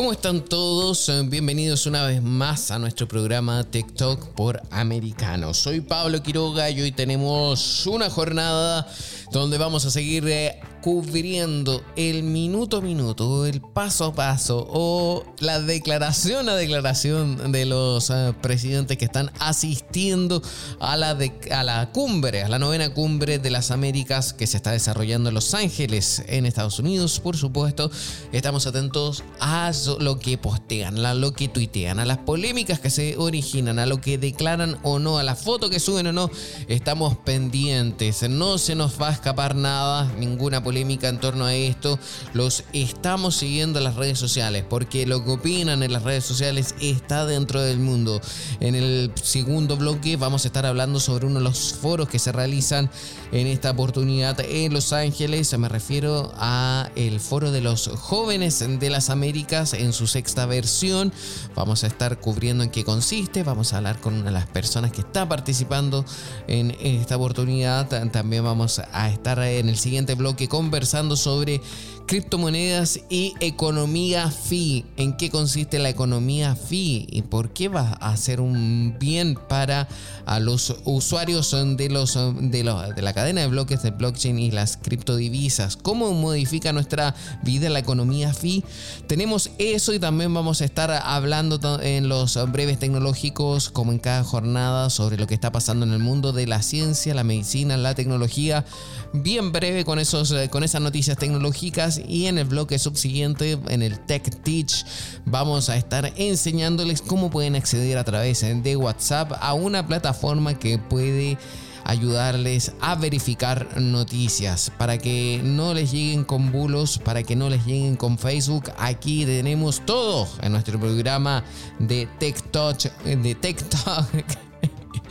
[0.00, 1.12] ¿Cómo están todos?
[1.26, 5.52] Bienvenidos una vez más a nuestro programa TikTok por Americano.
[5.52, 8.90] Soy Pablo Quiroga y hoy tenemos una jornada
[9.30, 15.24] donde vamos a seguir eh, cubriendo el minuto a minuto, el paso a paso o
[15.40, 20.42] la declaración a declaración de los eh, presidentes que están asistiendo
[20.80, 21.18] a la,
[21.50, 25.34] a la cumbre, a la novena cumbre de las Américas que se está desarrollando en
[25.34, 27.90] Los Ángeles, en Estados Unidos, por supuesto.
[28.32, 33.16] Estamos atentos a lo que postean, a lo que tuitean, a las polémicas que se
[33.18, 36.30] originan, a lo que declaran o no, a la foto que suben o no.
[36.68, 41.98] Estamos pendientes, no se nos va a escapar nada, ninguna polémica en torno a esto.
[42.32, 46.74] Los estamos siguiendo en las redes sociales porque lo que opinan en las redes sociales
[46.80, 48.20] está dentro del mundo.
[48.60, 52.32] En el segundo bloque vamos a estar hablando sobre uno de los foros que se
[52.32, 52.90] realizan
[53.32, 55.56] en esta oportunidad en Los Ángeles.
[55.58, 61.12] Me refiero a el foro de los jóvenes de las Américas en su sexta versión.
[61.54, 63.42] Vamos a estar cubriendo en qué consiste.
[63.42, 66.04] Vamos a hablar con una de las personas que está participando
[66.46, 67.88] en esta oportunidad.
[68.10, 71.62] También vamos a estar en el siguiente bloque conversando sobre
[72.10, 74.84] criptomonedas y economía fee.
[74.96, 79.86] ¿En qué consiste la economía fee y por qué va a ser un bien para
[80.26, 82.64] a los usuarios de, los, de,
[82.96, 85.76] de la cadena de bloques de blockchain y las criptodivisas?
[85.76, 88.64] ¿Cómo modifica nuestra vida la economía fee?
[89.06, 94.24] Tenemos eso y también vamos a estar hablando en los breves tecnológicos, como en cada
[94.24, 97.94] jornada, sobre lo que está pasando en el mundo de la ciencia, la medicina, la
[97.94, 98.64] tecnología.
[99.12, 103.98] Bien breve con, esos, con esas noticias tecnológicas y en el bloque subsiguiente, en el
[103.98, 104.84] Tech Teach,
[105.24, 110.78] vamos a estar enseñándoles cómo pueden acceder a través de WhatsApp a una plataforma que
[110.78, 111.38] puede
[111.84, 117.64] ayudarles a verificar noticias para que no les lleguen con bulos, para que no les
[117.66, 118.70] lleguen con Facebook.
[118.78, 121.44] Aquí tenemos todo en nuestro programa
[121.78, 123.58] de Tech Touch, de Tech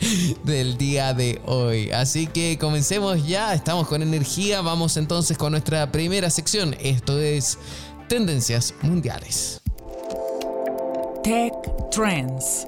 [0.44, 1.90] del día de hoy.
[1.90, 6.76] Así que comencemos ya, estamos con energía, vamos entonces con nuestra primera sección.
[6.80, 7.58] Esto es
[8.08, 9.60] Tendencias Mundiales.
[11.22, 11.52] Tech
[11.90, 12.66] Trends.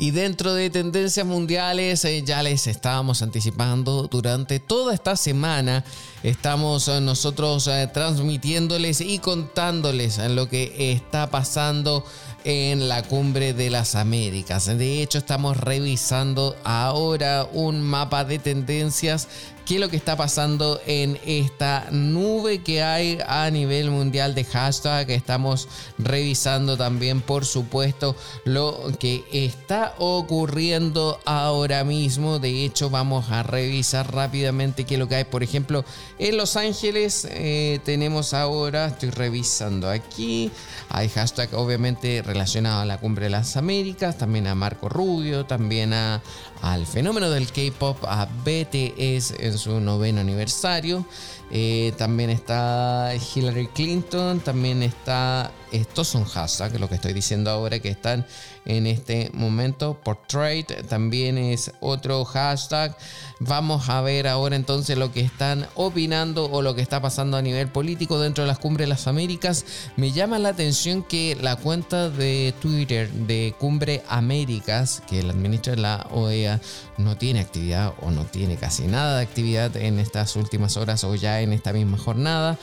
[0.00, 5.84] Y dentro de tendencias mundiales, eh, ya les estábamos anticipando durante toda esta semana,
[6.22, 12.02] estamos eh, nosotros eh, transmitiéndoles y contándoles lo que está pasando
[12.44, 14.66] en la cumbre de las Américas.
[14.66, 19.28] De hecho, estamos revisando ahora un mapa de tendencias
[19.66, 24.44] qué es lo que está pasando en esta nube que hay a nivel mundial de
[24.44, 25.10] hashtag.
[25.10, 32.38] Estamos revisando también, por supuesto, lo que está ocurriendo ahora mismo.
[32.38, 35.24] De hecho, vamos a revisar rápidamente qué es lo que hay.
[35.24, 35.84] Por ejemplo,
[36.18, 40.50] en Los Ángeles eh, tenemos ahora, estoy revisando aquí,
[40.88, 45.92] hay hashtag obviamente relacionado a la cumbre de las Américas, también a Marco Rubio, también
[45.92, 46.22] a,
[46.62, 51.04] al fenómeno del K-pop, a BTS en su noveno aniversario.
[51.50, 57.78] Eh, también está Hillary Clinton, también está, estos son hashtags, lo que estoy diciendo ahora
[57.78, 58.26] que están
[58.64, 59.98] en este momento.
[60.02, 62.96] Portrait también es otro hashtag.
[63.40, 67.42] Vamos a ver ahora entonces lo que están opinando o lo que está pasando a
[67.42, 69.64] nivel político dentro de las cumbres de las Américas.
[69.96, 75.76] Me llama la atención que la cuenta de Twitter de Cumbre Américas, que la administra
[75.76, 76.60] la OEA,
[76.98, 81.14] no tiene actividad o no tiene casi nada de actividad en estas últimas horas o
[81.14, 82.58] ya en esta misma jornada.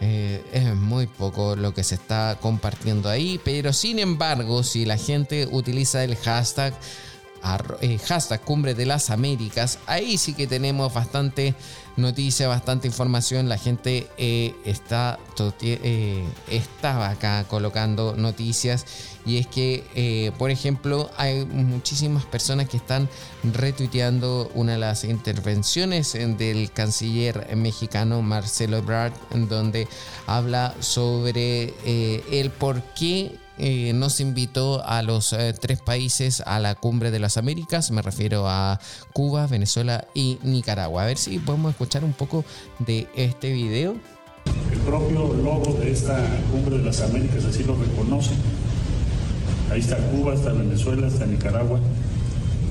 [0.00, 4.96] Eh, es muy poco lo que se está compartiendo ahí, pero sin embargo, si la
[4.96, 6.74] gente utiliza el hashtag
[7.80, 9.78] eh, hashtag Cumbre de las Américas.
[9.86, 11.54] Ahí sí que tenemos bastante
[11.96, 13.48] noticia, bastante información.
[13.48, 15.18] La gente eh, está,
[15.62, 18.86] eh, estaba acá colocando noticias.
[19.26, 23.06] Y es que, por ejemplo, hay muchísimas personas que están
[23.44, 29.86] retuiteando una de las intervenciones del canciller mexicano Marcelo Ebrard, donde
[30.26, 36.74] habla sobre el por qué eh, nos invitó a los eh, tres países a la
[36.74, 37.90] cumbre de las Américas.
[37.90, 38.80] Me refiero a
[39.12, 41.02] Cuba, Venezuela y Nicaragua.
[41.02, 42.42] A ver si podemos escuchar un poco
[42.78, 43.96] de este video.
[44.72, 46.18] El propio logo de esta
[46.50, 48.30] cumbre de las Américas así lo reconoce.
[49.70, 51.80] Ahí está Cuba, está Venezuela, está Nicaragua.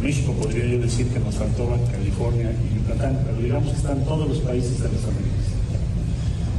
[0.02, 4.28] México podría yo decir que nos faltó California y Yucatán, pero digamos que están todos
[4.28, 5.50] los países de las Américas.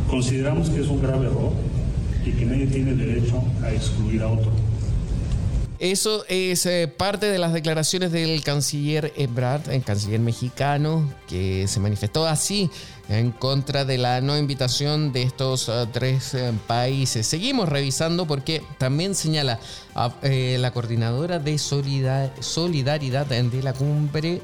[0.09, 1.53] Consideramos que es un grave error
[2.25, 4.52] y que nadie tiene derecho a excluir a otro.
[5.78, 11.81] Eso es eh, parte de las declaraciones del canciller Ebrard, el canciller mexicano, que se
[11.81, 12.70] manifestó así
[13.11, 17.27] en contra de la no invitación de estos eh, tres eh, países.
[17.27, 19.59] Seguimos revisando porque también señala
[20.23, 24.41] eh, la coordinadora de solidaridad de la cumbre,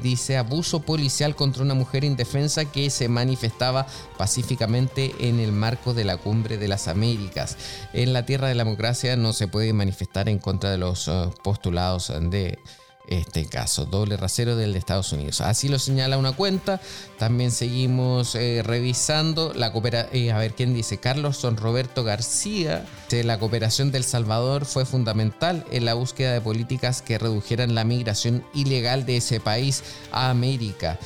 [0.00, 6.04] dice abuso policial contra una mujer indefensa que se manifestaba pacíficamente en el marco de
[6.04, 7.56] la cumbre de las Américas.
[7.92, 11.10] En la tierra de la democracia no se puede manifestar en contra de los
[11.42, 12.58] postulados de
[13.06, 15.40] este caso, doble rasero del de Estados Unidos.
[15.40, 16.80] Así lo señala una cuenta.
[17.18, 20.14] También seguimos eh, revisando la cooperación.
[20.14, 20.98] Eh, a ver quién dice.
[20.98, 22.86] Carlos Son Roberto García.
[23.10, 28.44] La cooperación del Salvador fue fundamental en la búsqueda de políticas que redujeran la migración
[28.54, 30.98] ilegal de ese país a América.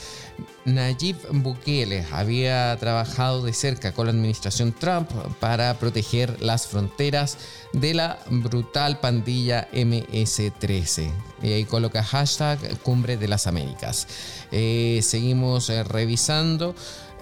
[0.65, 7.39] Nayib Bukele había trabajado de cerca con la administración Trump para proteger las fronteras
[7.73, 11.11] de la brutal pandilla MS-13.
[11.43, 14.07] Y ahí coloca hashtag Cumbre de las Américas.
[14.53, 16.75] Eh, seguimos eh, revisando.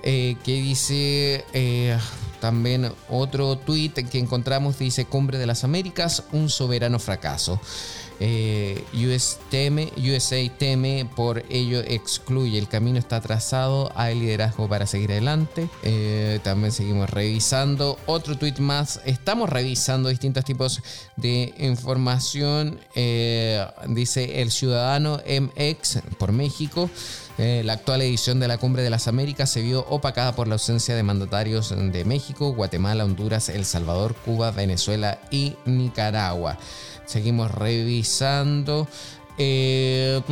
[0.09, 1.45] Eh, que dice
[2.41, 7.61] también otro tweet que encontramos dice Cumbre de las Américas, un soberano fracaso.
[8.21, 12.59] Eh, USA teme, por ello excluye.
[12.59, 15.69] El camino está trazado, hay liderazgo para seguir adelante.
[15.83, 17.99] Eh, también seguimos revisando.
[18.07, 19.01] Otro tweet más.
[19.05, 20.83] Estamos revisando distintos tipos
[21.17, 22.81] de información.
[22.95, 26.91] Eh, dice el ciudadano MX por México.
[27.39, 30.97] la actual edición de la Cumbre de las Américas se vio opacada por la ausencia
[30.97, 36.57] de mandatarios de México, Guatemala, Honduras, El Salvador, Cuba, Venezuela y Nicaragua.
[37.07, 38.87] Seguimos revisando.
[39.39, 40.23] Eh,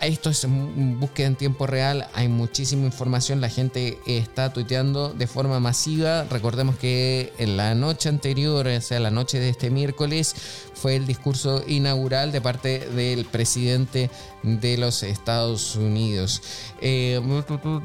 [0.00, 5.60] esto es búsqueda en tiempo real, hay muchísima información, la gente está tuiteando de forma
[5.60, 6.24] masiva.
[6.24, 10.34] Recordemos que en la noche anterior, o sea, la noche de este miércoles,
[10.72, 14.10] fue el discurso inaugural de parte del presidente
[14.42, 16.40] de los Estados Unidos.
[16.80, 17.20] Eh,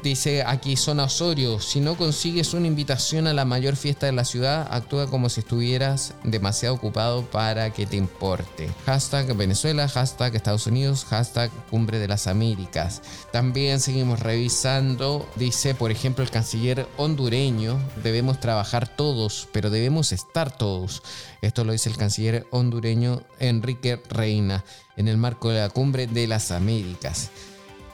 [0.02, 4.24] dice aquí Zona Osorio, si no consigues una invitación a la mayor fiesta de la
[4.24, 8.70] ciudad, actúa como si estuvieras demasiado ocupado para que te importe.
[8.86, 13.02] Hashtag Venezuela, hashtag Estados Unidos, hashtag Cumbre de las Américas.
[13.32, 20.56] También seguimos revisando, dice por ejemplo el canciller hondureño, debemos trabajar todos, pero debemos estar
[20.56, 21.02] todos.
[21.42, 24.64] Esto lo dice el canciller hondureño Enrique Reina
[24.96, 27.30] en el marco de la cumbre de las Américas.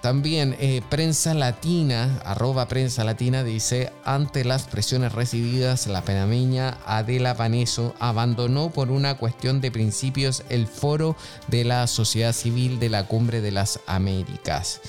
[0.00, 7.36] También eh, Prensa Latina, arroba Prensa Latina, dice, ante las presiones recibidas, la penameña Adela
[7.36, 11.16] Paneso abandonó por una cuestión de principios el foro
[11.48, 14.80] de la sociedad civil de la Cumbre de las Américas.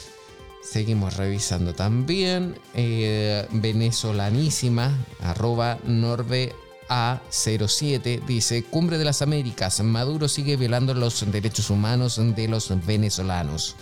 [0.64, 6.56] Seguimos revisando también eh, venezolanísima, arroba Norbe
[6.88, 13.76] a07 dice, Cumbre de las Américas, Maduro sigue violando los derechos humanos de los venezolanos.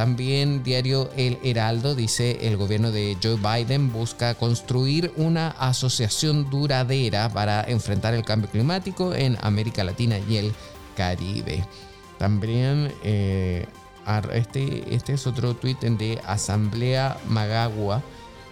[0.00, 7.28] También diario El Heraldo dice, el gobierno de Joe Biden busca construir una asociación duradera
[7.28, 10.54] para enfrentar el cambio climático en América Latina y el
[10.96, 11.66] Caribe.
[12.18, 13.66] También eh,
[14.32, 18.02] este, este es otro tuit de Asamblea Magagua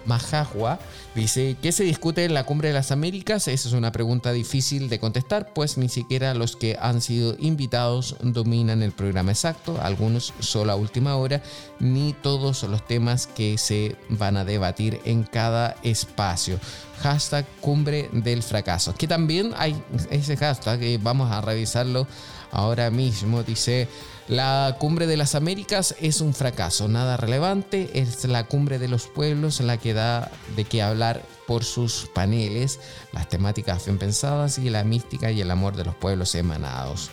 [0.08, 0.80] Majagua
[1.14, 3.46] dice, ¿qué se discute en la Cumbre de las Américas?
[3.46, 8.16] Esa es una pregunta difícil de contestar, pues ni siquiera los que han sido invitados
[8.22, 11.42] dominan el programa exacto, algunos solo a última hora,
[11.78, 16.58] ni todos los temas que se van a debatir en cada espacio.
[17.02, 22.06] Hashtag Cumbre del Fracaso, que también hay ese hashtag, que vamos a revisarlo
[22.50, 23.88] ahora mismo, dice...
[24.28, 29.06] La cumbre de las Américas es un fracaso, nada relevante, es la cumbre de los
[29.06, 32.78] pueblos la que da de qué hablar por sus paneles,
[33.12, 37.10] las temáticas bien pensadas y la mística y el amor de los pueblos emanados.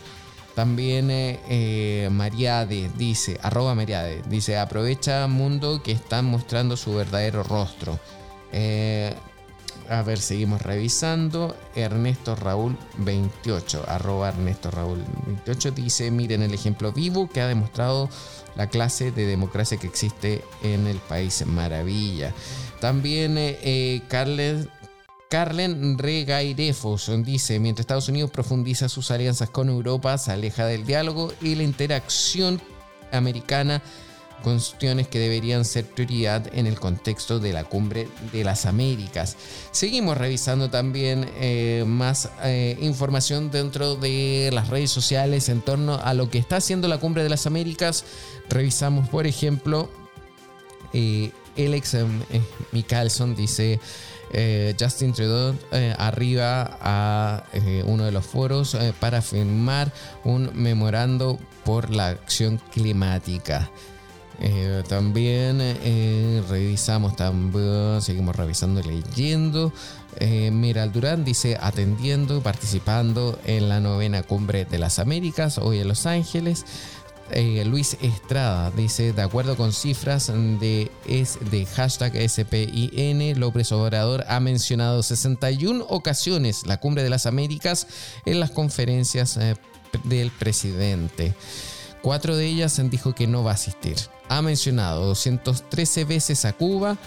[0.56, 7.44] También eh, eh, Mariade dice, arroba Mariade, dice, aprovecha mundo que están mostrando su verdadero
[7.44, 7.98] rostro.
[8.52, 9.14] Eh,
[9.90, 11.56] a ver, seguimos revisando.
[11.76, 18.10] Ernesto Raúl 28, arroba Ernesto Raúl 28 dice, miren el ejemplo vivo que ha demostrado
[18.56, 22.34] la clase de democracia que existe en el país maravilla.
[22.80, 24.70] También eh, eh Carlen,
[25.30, 31.34] Carlen Regairefos dice, mientras Estados Unidos profundiza sus alianzas con Europa, se aleja del diálogo
[31.42, 32.62] y la interacción
[33.12, 33.82] americana
[34.44, 39.38] cuestiones que deberían ser prioridad en el contexto de la cumbre de las Américas.
[39.72, 46.14] Seguimos revisando también eh, más eh, información dentro de las redes sociales en torno a
[46.14, 48.06] lo que está haciendo la cumbre de las Américas.
[48.50, 49.90] Revisamos, por ejemplo,
[50.94, 51.98] eh, Alex
[52.72, 53.80] Michelson dice...
[54.78, 55.56] Justin Trudeau
[55.98, 57.44] arriba a
[57.86, 59.94] uno de los foros para firmar
[60.26, 63.72] un memorando por la acción climática.
[64.40, 69.72] Eh, también eh, revisamos, también seguimos revisando y leyendo.
[70.18, 75.88] Eh, Miral Durán dice atendiendo, participando en la novena cumbre de las Américas, hoy en
[75.88, 76.66] Los Ángeles.
[77.66, 84.40] Luis Estrada dice, de acuerdo con cifras de, es de hashtag SPIN, López Obrador ha
[84.40, 87.88] mencionado 61 ocasiones la cumbre de las Américas
[88.26, 89.40] en las conferencias
[90.04, 91.34] del presidente.
[92.04, 93.96] Cuatro de ellas dijo que no va a asistir.
[94.30, 96.98] Ha mencionado 213 veces a Cuba,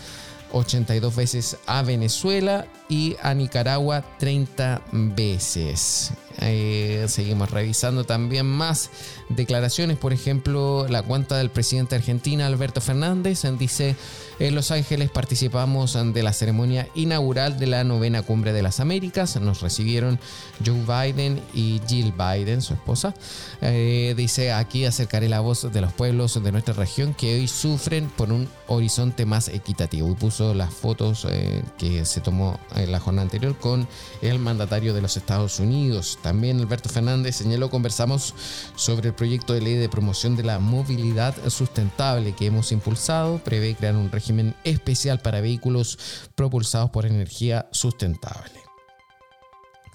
[0.53, 6.12] 82 veces a Venezuela y a Nicaragua 30 veces.
[6.40, 8.90] Eh, seguimos revisando también más
[9.28, 13.97] declaraciones, por ejemplo, la cuenta del presidente de Argentina, Alberto Fernández, dice,
[14.38, 19.35] en Los Ángeles participamos de la ceremonia inaugural de la novena cumbre de las Américas,
[19.40, 20.21] nos recibieron
[20.64, 23.14] Joe Biden y Jill Biden, su esposa.
[23.61, 28.09] Eh, dice, aquí acercaré la voz de los pueblos de nuestra región que hoy sufren
[28.11, 30.09] por un horizonte más equitativo.
[30.09, 33.88] Y puso las fotos eh, que se tomó en la jornada anterior con
[34.23, 36.18] el mandatario de los Estados Unidos.
[36.23, 38.35] También Alberto Fernández señaló, conversamos
[38.76, 43.38] sobre el proyecto de ley de promoción de la movilidad sustentable que hemos impulsado.
[43.38, 45.99] Prevé crear un régimen especial para vehículos
[46.35, 48.68] propulsados por energía sustentable.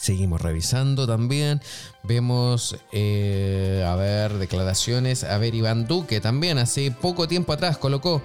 [0.04, 1.62] Seguimos revisando también.
[2.04, 5.24] Vemos, eh, a ver, declaraciones.
[5.24, 8.22] A ver, Iván Duque también hace poco tiempo atrás colocó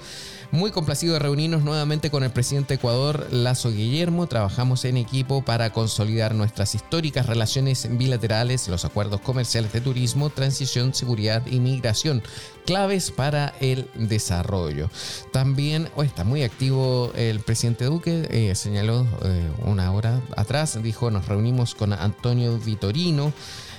[0.51, 4.27] muy complacido de reunirnos nuevamente con el presidente de Ecuador, Lazo Guillermo.
[4.27, 10.95] Trabajamos en equipo para consolidar nuestras históricas relaciones bilaterales, los acuerdos comerciales de turismo, transición,
[10.95, 12.23] seguridad y migración,
[12.65, 14.91] claves para el desarrollo.
[15.33, 21.11] También oh, está muy activo el presidente Duque, eh, señaló eh, una hora atrás, dijo,
[21.11, 23.33] nos reunimos con Antonio Vitorino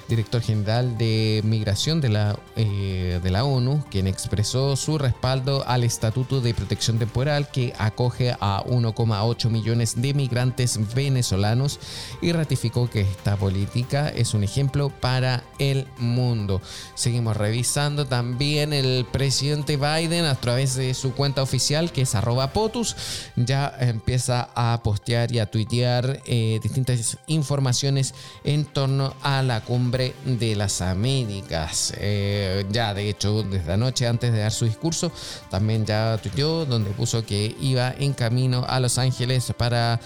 [0.10, 5.84] director general de Migración de la, eh, de la ONU, quien expresó su respaldo al
[5.84, 11.80] Estatuto de Protección Temporal que acoge a 1,8 millones de migrantes venezolanos
[12.22, 16.62] y ratificó que esta política es un ejemplo para el mundo.
[16.96, 22.51] Seguimos revisando también el presidente Biden a través de su cuenta oficial que es arroba
[22.51, 22.96] POTUS,
[23.36, 29.99] ya empieza a postear y a tuitear eh, distintas informaciones en torno a la cumbre
[30.25, 31.94] de las Américas.
[31.98, 35.12] Eh, ya, de hecho, desde anoche, antes de dar su discurso,
[35.50, 40.00] también ya tuiteó donde puso que iba en camino a Los Ángeles para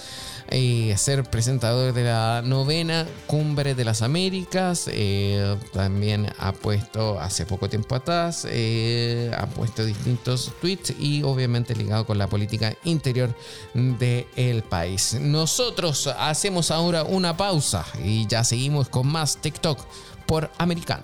[0.53, 4.87] eh, ser presentador de la novena cumbre de las Américas.
[4.91, 12.05] Eh, también ha puesto hace poco tiempo atrás, ha puesto distintos tweets y obviamente ligado
[12.05, 13.35] con la política interior
[13.73, 15.17] del país.
[15.19, 19.79] Nosotros hacemos ahora una pausa y ya seguimos con más TikTok
[20.25, 21.03] por americano.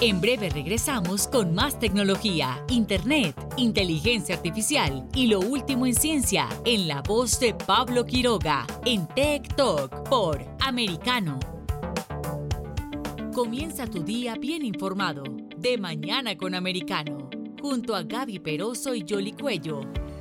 [0.00, 6.86] En breve regresamos con más tecnología, internet, inteligencia artificial y lo último en ciencia en
[6.86, 11.40] la voz de Pablo Quiroga en Tech Talk por Americano.
[13.34, 15.24] Comienza tu día bien informado
[15.56, 17.28] de mañana con Americano,
[17.60, 19.80] junto a Gaby Peroso y Jolly Cuello,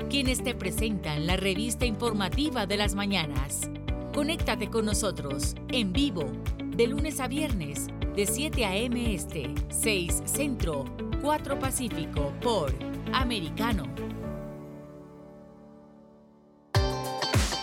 [0.10, 3.70] quienes te presentan la revista informativa de las mañanas.
[4.12, 6.24] Conéctate con nosotros en vivo
[6.66, 9.14] de lunes a viernes de 7 a.m.
[9.14, 10.86] Este, 6 Centro,
[11.22, 12.74] 4 Pacífico por
[13.14, 13.86] Americano.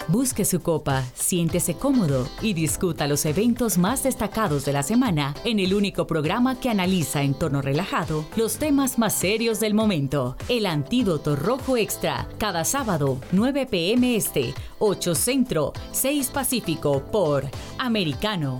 [0.07, 5.59] Busque su copa, siéntese cómodo y discuta los eventos más destacados de la semana en
[5.59, 10.37] el único programa que analiza en tono relajado los temas más serios del momento.
[10.49, 17.45] El Antídoto Rojo Extra, cada sábado, 9 pm este, 8 Centro, 6 Pacífico por
[17.79, 18.59] Americano.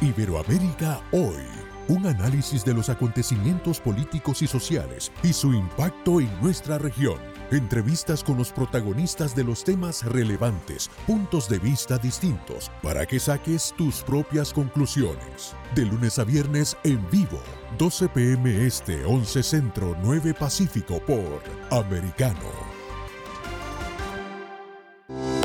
[0.00, 1.42] Iberoamérica hoy.
[1.88, 7.18] Un análisis de los acontecimientos políticos y sociales y su impacto en nuestra región.
[7.50, 13.72] Entrevistas con los protagonistas de los temas relevantes, puntos de vista distintos, para que saques
[13.78, 15.54] tus propias conclusiones.
[15.74, 17.40] De lunes a viernes en vivo,
[17.78, 22.75] 12 pm este, 11 centro, 9 pacífico por Americano.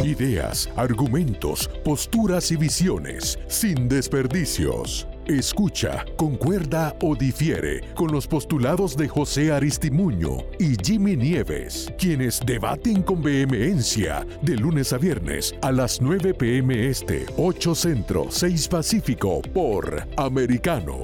[0.04, 5.08] Ideas, argumentos, posturas y visiones, sin desperdicios.
[5.28, 13.04] Escucha, concuerda o difiere con los postulados de José Aristimuño y Jimmy Nieves, quienes debaten
[13.04, 19.42] con vehemencia de lunes a viernes a las 9 pm este, 8 centro, 6 pacífico
[19.54, 21.04] por Americano.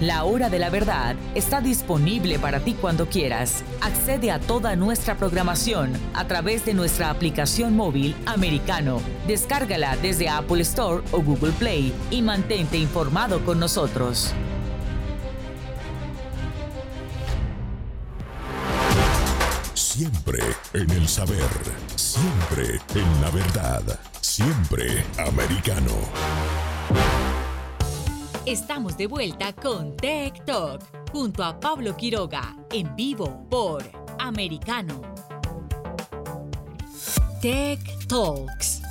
[0.00, 3.62] La hora de la verdad está disponible para ti cuando quieras.
[3.82, 9.02] Accede a toda nuestra programación a través de nuestra aplicación móvil americano.
[9.26, 14.32] Descárgala desde Apple Store o Google Play y mantente informado con nosotros.
[19.74, 20.40] Siempre
[20.72, 21.36] en el saber,
[21.94, 26.69] siempre en la verdad, siempre americano.
[28.46, 30.82] Estamos de vuelta con Tech Talk
[31.12, 33.82] junto a Pablo Quiroga en vivo por
[34.18, 35.02] Americano.
[37.42, 38.89] Tech Talks.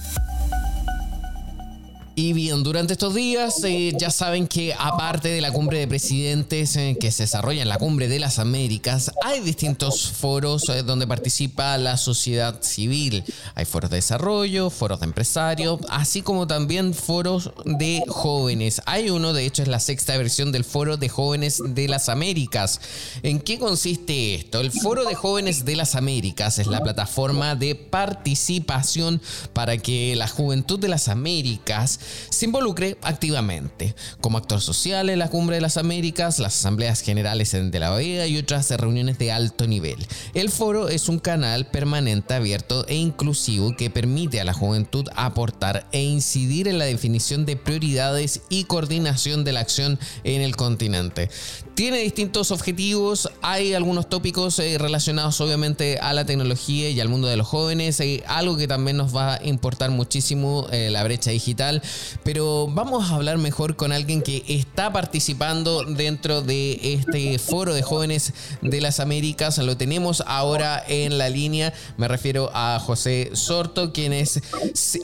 [2.22, 6.76] Y bien, durante estos días eh, ya saben que aparte de la cumbre de presidentes
[6.76, 11.08] eh, que se desarrolla en la cumbre de las Américas, hay distintos foros eh, donde
[11.08, 13.24] participa la sociedad civil.
[13.56, 18.82] Hay foros de desarrollo, foros de empresarios, así como también foros de jóvenes.
[18.86, 22.82] Hay uno, de hecho es la sexta versión del foro de jóvenes de las Américas.
[23.24, 24.60] ¿En qué consiste esto?
[24.60, 29.22] El foro de jóvenes de las Américas es la plataforma de participación
[29.54, 35.30] para que la juventud de las Américas se involucre activamente como actor social en la
[35.30, 39.68] Cumbre de las Américas, las asambleas generales de la OEA y otras reuniones de alto
[39.68, 40.06] nivel.
[40.34, 45.88] El foro es un canal permanente, abierto e inclusivo que permite a la juventud aportar
[45.92, 51.30] e incidir en la definición de prioridades y coordinación de la acción en el continente.
[51.80, 57.30] Tiene distintos objetivos, hay algunos tópicos eh, relacionados obviamente a la tecnología y al mundo
[57.30, 61.32] de los jóvenes, hay algo que también nos va a importar muchísimo, eh, la brecha
[61.32, 61.82] digital,
[62.26, 67.82] pero vamos a hablar mejor con alguien que está participando dentro de este foro de
[67.82, 69.58] jóvenes de las Américas.
[69.60, 71.74] Lo tenemos ahora en la línea.
[71.96, 74.42] Me refiero a José Sorto, quien es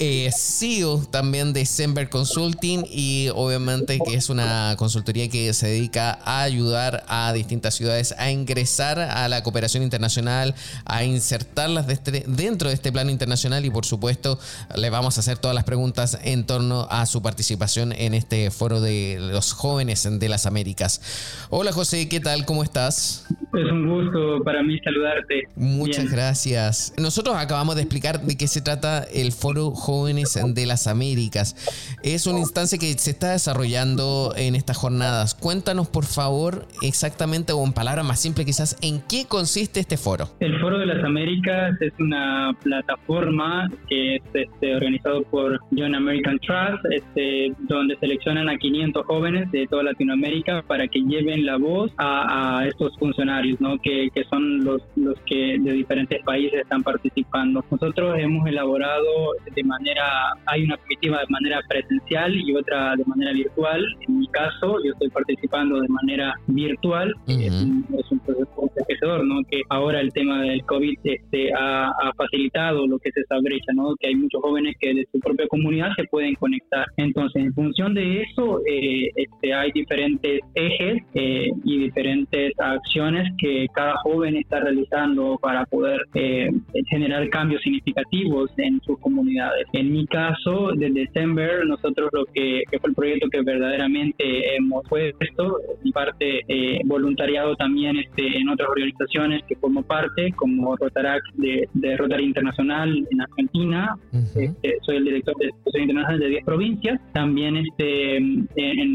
[0.01, 6.19] eh, CEO también de Sember Consulting y obviamente que es una consultoría que se dedica
[6.25, 12.75] a ayudar a distintas ciudades a ingresar a la cooperación internacional, a insertarlas dentro de
[12.75, 14.39] este plano internacional y por supuesto
[14.75, 18.81] le vamos a hacer todas las preguntas en torno a su participación en este foro
[18.81, 21.01] de los jóvenes de las Américas.
[21.49, 22.45] Hola José, ¿qué tal?
[22.45, 23.25] ¿Cómo estás?
[23.53, 25.43] Es un gusto para mí saludarte.
[25.55, 26.93] Muchas gracias.
[26.97, 31.55] Nosotros acabamos de explicar de qué se trata el Foro Jóvenes de las Américas.
[32.03, 35.35] Es una instancia que se está desarrollando en estas jornadas.
[35.35, 40.29] Cuéntanos, por favor, exactamente o en palabras más simples quizás, en qué consiste este foro.
[40.39, 46.39] El Foro de las Américas es una plataforma que es este, organizado por John American
[46.39, 51.91] Trust, este, donde seleccionan a 500 jóvenes de toda Latinoamérica para que lleven la voz
[51.97, 57.63] a, estos funcionarios que, son los, los que de diferentes países están participando.
[57.69, 63.33] Nosotros hemos elaborado de manera, hay una perspectiva de manera presencial y otra de manera
[63.33, 63.83] virtual.
[64.07, 67.13] En mi caso, yo estoy participando de manera virtual.
[67.27, 67.83] es, un,
[68.25, 69.43] proceso enriquecedor, ¿no?
[69.49, 73.95] que ahora el tema del COVID este, ha, facilitado lo que es esa brecha, ¿no?
[73.99, 76.85] que hay muchos jóvenes que de su propia comunidad se pueden conectar.
[76.97, 83.67] Entonces, en función de eso, eh, este, hay diferentes ejes eh, y diferentes acciones que
[83.73, 86.49] cada joven está realizando para poder eh,
[86.89, 89.67] generar cambios significativos en sus comunidades.
[89.73, 95.57] En mi caso, desde December, nosotros lo que, fue el proyecto que verdaderamente hemos puesto,
[95.83, 101.67] mi parte eh, voluntariado también este, en otras organizaciones que formo parte, como Rotarac de,
[101.97, 107.57] Rotary Internacional en Argentina, este, soy el director de Exposición Internacional de 10 provincias, también
[107.57, 108.17] este,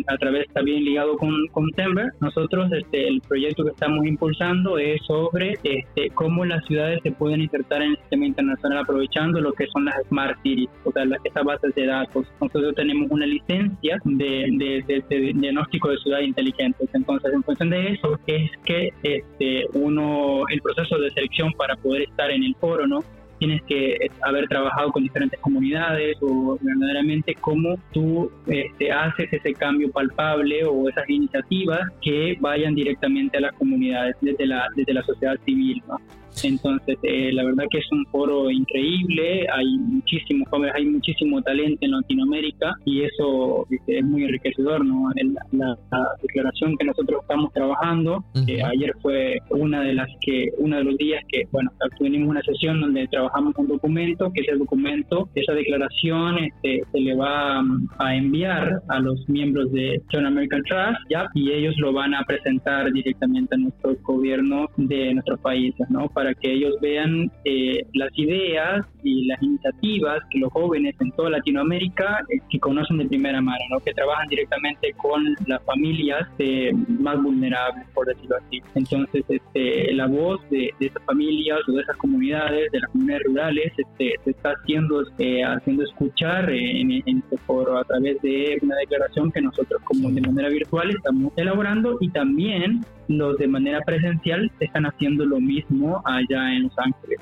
[0.07, 5.01] a través también ligado con, con December, nosotros este, el proyecto que estamos impulsando es
[5.07, 9.67] sobre este, cómo las ciudades se pueden insertar en el sistema internacional aprovechando lo que
[9.69, 12.27] son las smart cities, o sea, las, estas bases de datos.
[12.41, 16.89] Nosotros tenemos una licencia de, de, diagnóstico de ciudades inteligentes.
[16.93, 22.03] Entonces, en función de eso, es que este, uno, el proceso de selección para poder
[22.03, 23.01] estar en el foro, ¿no?
[23.41, 29.91] tienes que haber trabajado con diferentes comunidades o verdaderamente cómo tú este, haces ese cambio
[29.91, 35.37] palpable o esas iniciativas que vayan directamente a las comunidades desde la, desde la sociedad
[35.47, 35.83] civil.
[35.89, 35.97] ¿no?
[36.43, 41.79] Entonces, eh, la verdad que es un foro increíble, hay muchísimos jóvenes, hay muchísimo talento
[41.81, 45.11] en Latinoamérica y eso es muy enriquecedor, ¿no?
[45.53, 45.77] La,
[46.23, 51.23] declaración que nosotros estamos trabajando, ayer fue una de las que, uno de los días
[51.29, 56.83] que, bueno, tuvimos una sesión donde trabajamos un documento, que ese documento, esa declaración este,
[56.93, 57.63] se le va
[57.99, 61.29] a enviar a los miembros de John American Trust, ¿ya?
[61.35, 66.09] Y ellos lo van a presentar directamente a nuestro gobierno de nuestros países, ¿no?
[66.21, 71.31] Para que ellos vean eh, las ideas y las iniciativas que los jóvenes en toda
[71.31, 73.81] Latinoamérica eh, que conocen de primera mano, ¿no?
[73.81, 78.61] que trabajan directamente con las familias eh, más vulnerables, por decirlo así.
[78.75, 83.73] Entonces, este, la voz de, esas familias o de esas comunidades, de las comunidades rurales,
[83.79, 85.03] este, se está haciendo,
[85.47, 90.21] haciendo escuchar en, en este foro a través de una declaración que nosotros como de
[90.21, 96.55] manera virtual estamos elaborando y también los de manera presencial están haciendo lo mismo allá
[96.55, 97.19] en Los Ángeles.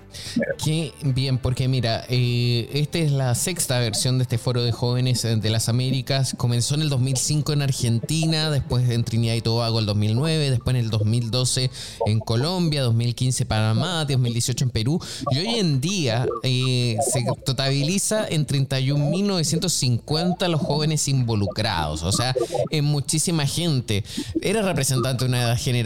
[0.62, 5.24] Qué bien, porque mira, eh, esta es la sexta versión de este foro de jóvenes
[5.24, 6.35] eh, de las Américas.
[6.37, 10.85] Comenzó en el 2005 en Argentina, después en Trinidad y Tobago el 2009, después en
[10.85, 11.70] el 2012
[12.07, 15.01] en Colombia, 2015 Panamá, 2018 en Perú.
[15.31, 22.35] Y hoy en día eh, se totaliza en 31.950 los jóvenes involucrados, o sea,
[22.70, 24.05] en muchísima gente.
[24.42, 25.77] Era representante de una edad general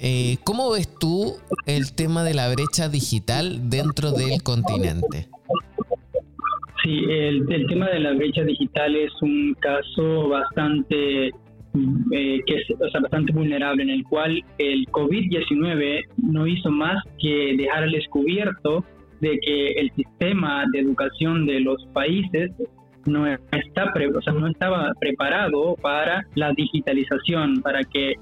[0.00, 1.34] Eh, ¿Cómo ves tú
[1.66, 5.28] el tema de la brecha digital dentro del continente?
[6.82, 13.32] Sí, el, tema de la brecha digital es un caso bastante eh, que es bastante
[13.32, 18.84] vulnerable en el cual el COVID-19 no hizo más que dejar al descubierto
[19.20, 22.52] de que el sistema de educación de los países
[23.06, 28.14] no está o sea, no estaba preparado para la digitalización, para que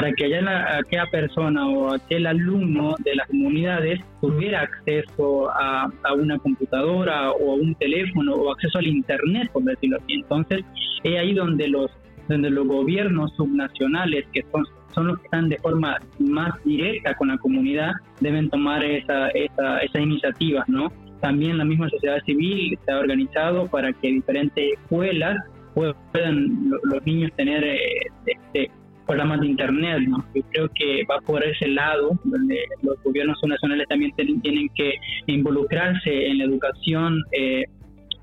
[0.00, 7.32] para que aquella persona o aquel alumno de las comunidades tuviera acceso a, una computadora
[7.32, 10.14] o a un teléfono o acceso al internet, por decirlo así.
[10.14, 10.64] Entonces,
[11.04, 11.90] es ahí donde los,
[12.28, 17.28] donde los gobiernos subnacionales, que son, son los que están de forma más directa con
[17.28, 20.90] la comunidad, deben tomar esa, esa, esas iniciativas, ¿no?
[21.20, 25.36] También la misma sociedad civil se ha organizado para que diferentes escuelas
[25.74, 27.78] puedan los niños tener eh,
[28.26, 28.70] este,
[29.10, 29.98] programas de Internet.
[30.06, 30.24] ¿no?
[30.34, 34.92] Yo creo que va por ese lado, donde los gobiernos nacionales también tienen que
[35.26, 37.64] involucrarse en la educación eh,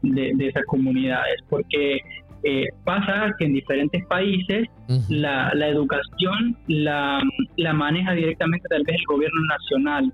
[0.02, 1.98] de, esas comunidades, porque
[2.44, 4.70] eh, pasa que en diferentes países
[5.10, 7.22] la, la, educación la,
[7.58, 10.14] la, maneja directamente tal vez el gobierno nacional.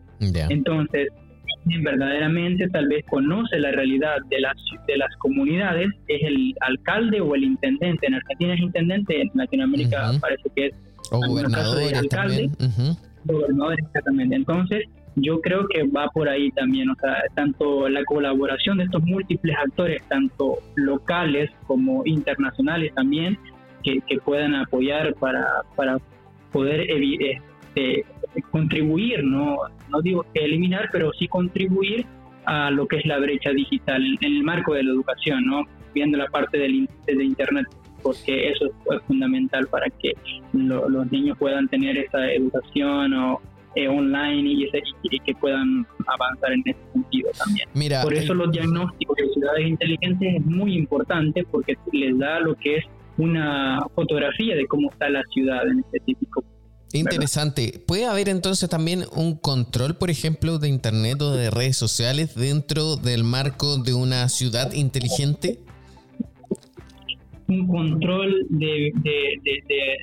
[0.49, 1.09] Entonces,
[1.82, 4.56] verdaderamente tal vez conoce la realidad de las,
[4.88, 8.08] de las comunidades es el alcalde o el intendente.
[8.08, 10.73] En Argentina es intendente, en Latinoamérica parece que es
[11.12, 12.49] o gobernador, alcalde.
[13.26, 14.36] Gobernador, exactamente.
[14.36, 14.84] Entonces,
[15.15, 19.56] yo creo que va por ahí también, o sea, tanto la colaboración de estos múltiples
[19.63, 23.38] actores, tanto locales como internacionales también,
[23.84, 25.45] que, que puedan apoyar para,
[25.76, 25.97] para
[26.52, 26.89] poder
[27.75, 28.05] este,
[28.51, 29.57] contribuir, no,
[29.89, 32.05] no digo que eliminar, pero sí contribuir
[32.45, 35.63] a lo que es la brecha digital en, el marco de la educación, ¿no?
[35.93, 37.67] viendo la parte del, de Internet,
[38.01, 40.13] porque eso es, fundamental para que
[40.53, 43.41] los niños puedan tener esa educación o,
[43.75, 47.67] eh, online y, que puedan avanzar en ese sentido también.
[47.73, 52.55] Mira, Por eso los diagnósticos de ciudades inteligentes es muy importante porque les da lo
[52.55, 52.86] que es
[53.17, 56.43] una fotografía de cómo está la ciudad en específico
[56.93, 57.82] Interesante.
[57.86, 62.97] ¿Puede haber entonces también un control, por ejemplo, de Internet o de redes sociales dentro
[62.97, 65.60] del marco de una ciudad inteligente?
[67.47, 69.97] Un control de, de,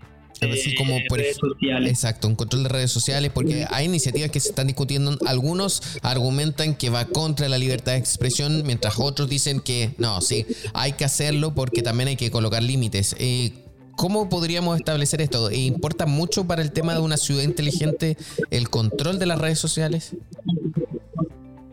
[0.76, 1.90] como redes sociales.
[1.90, 5.16] Exacto, un control de redes sociales, porque hay iniciativas que se están discutiendo.
[5.26, 10.44] Algunos argumentan que va contra la libertad de expresión, mientras otros dicen que no, sí,
[10.74, 13.14] hay que hacerlo porque también hay que colocar límites.
[13.18, 13.52] Eh,
[14.00, 15.50] ¿Cómo podríamos establecer esto?
[15.50, 18.16] ¿Importa mucho para el tema de una ciudad inteligente
[18.50, 20.16] el control de las redes sociales?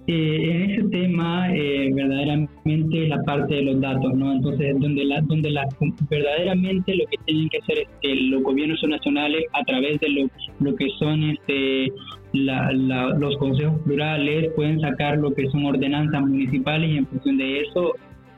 [0.07, 4.33] Eh, en ese tema, eh, verdaderamente la parte de los datos, ¿no?
[4.33, 5.69] Entonces, donde, la, donde la,
[6.09, 10.29] verdaderamente lo que tienen que hacer es que los gobiernos nacionales, a través de lo,
[10.59, 11.93] lo que son este,
[12.33, 17.93] los consejos plurales, pueden sacar lo que son ordenanzas municipales y en función de eso,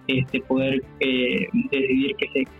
[0.06, 2.59] este, poder eh, decidir que se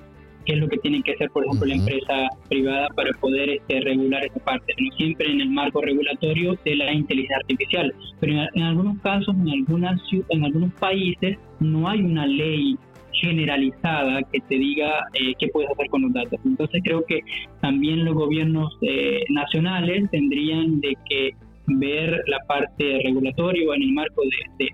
[0.50, 3.82] qué es lo que tiene que hacer, por ejemplo, la empresa privada para poder este,
[3.82, 8.64] regular esa parte, no siempre en el marco regulatorio de la inteligencia artificial, pero en,
[8.64, 12.78] algunos casos, en, algunas, en algunos países, no hay una ley
[13.14, 16.40] generalizada que te diga eh, qué puedes hacer con los datos.
[16.44, 17.20] Entonces creo que
[17.62, 21.36] también los gobiernos eh, nacionales tendrían de que
[21.68, 24.24] ver la parte regulatoria en el marco
[24.58, 24.70] de,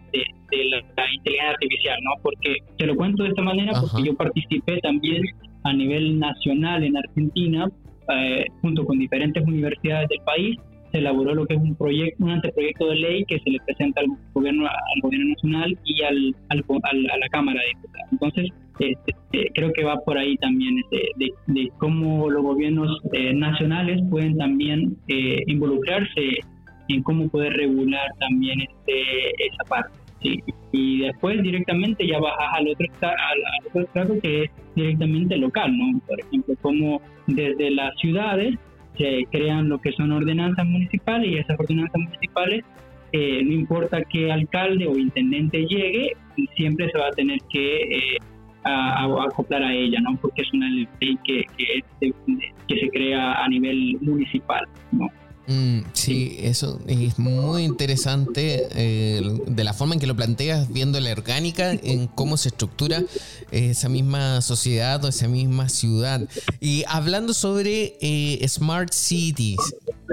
[0.69, 0.77] la,
[1.13, 2.11] inteligencia artificial, ¿no?
[2.21, 5.21] Porque te lo cuento de esta manera porque yo participé también
[5.65, 7.69] a nivel nacional en Argentina
[8.13, 10.57] eh, junto con diferentes universidades del país
[10.91, 14.01] se elaboró lo que es un proyecto, un anteproyecto de ley que se le presenta
[14.01, 18.11] al gobierno, al gobierno nacional y al, a la Cámara de Diputados.
[18.11, 18.49] Entonces,
[18.79, 21.09] este, eh, creo que va por ahí también este,
[21.47, 26.39] de, cómo los gobiernos eh, nacionales pueden también eh, involucrarse
[26.87, 29.97] en cómo poder regular también este, esa parte.
[30.77, 36.01] Y después directamente ya bajas al otro, al, otro estrato que es directamente local, ¿no?
[36.05, 38.55] Por ejemplo, como desde las ciudades
[38.97, 42.65] se crean lo que son ordenanzas municipales y esas ordenanzas municipales,
[43.13, 46.11] eh, no importa qué alcalde o intendente llegue,
[46.57, 48.17] siempre se va a tener que eh,
[48.65, 50.17] acoplar a ella, ¿no?
[50.21, 52.11] Porque es una ley que, que,
[52.67, 55.07] que se crea a nivel municipal, ¿no?
[55.47, 60.99] Mm, sí, eso es muy interesante eh, de la forma en que lo planteas, viendo
[60.99, 63.03] la orgánica, en cómo se estructura
[63.51, 66.27] esa misma sociedad o esa misma ciudad.
[66.59, 69.59] Y hablando sobre eh, Smart Cities,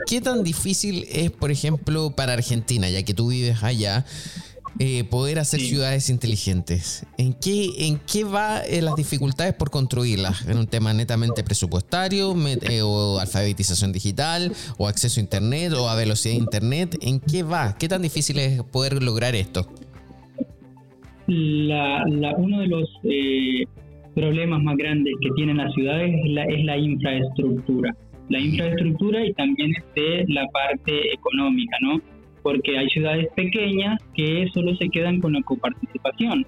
[0.07, 4.05] ¿qué tan difícil es, por ejemplo, para Argentina, ya que tú vives allá?
[4.85, 7.07] Eh, poder hacer ciudades inteligentes.
[7.17, 10.45] ¿En qué, en qué va eh, las dificultades por construirlas?
[10.49, 12.35] ¿En un tema netamente presupuestario
[12.69, 16.99] eh, o alfabetización digital o acceso a Internet o a velocidad de Internet?
[17.01, 17.77] ¿En qué va?
[17.79, 19.69] ¿Qué tan difícil es poder lograr esto?
[21.29, 22.05] La,
[22.37, 22.91] uno de los
[24.17, 27.95] problemas más grandes que tienen las ciudades es la, es la infraestructura.
[28.31, 32.01] La infraestructura y también este, la parte económica, ¿no?
[32.43, 36.47] Porque hay ciudades pequeñas que solo se quedan con la coparticipación.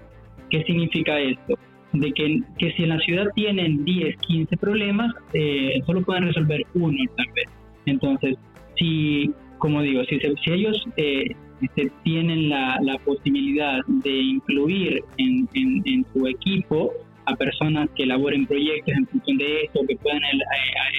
[0.51, 1.59] ¿Qué significa esto?
[1.93, 6.63] De que, que si en la ciudad tienen 10, 15 problemas, eh, solo pueden resolver
[6.75, 7.47] uno tal vez.
[7.87, 8.37] Entonces,
[8.77, 11.27] si, como digo, si, si ellos eh,
[11.63, 16.93] este, tienen la, posibilidad de incluir en, en, su equipo
[17.27, 20.39] a personas que elaboren proyectos en función de esto, que puedan eh,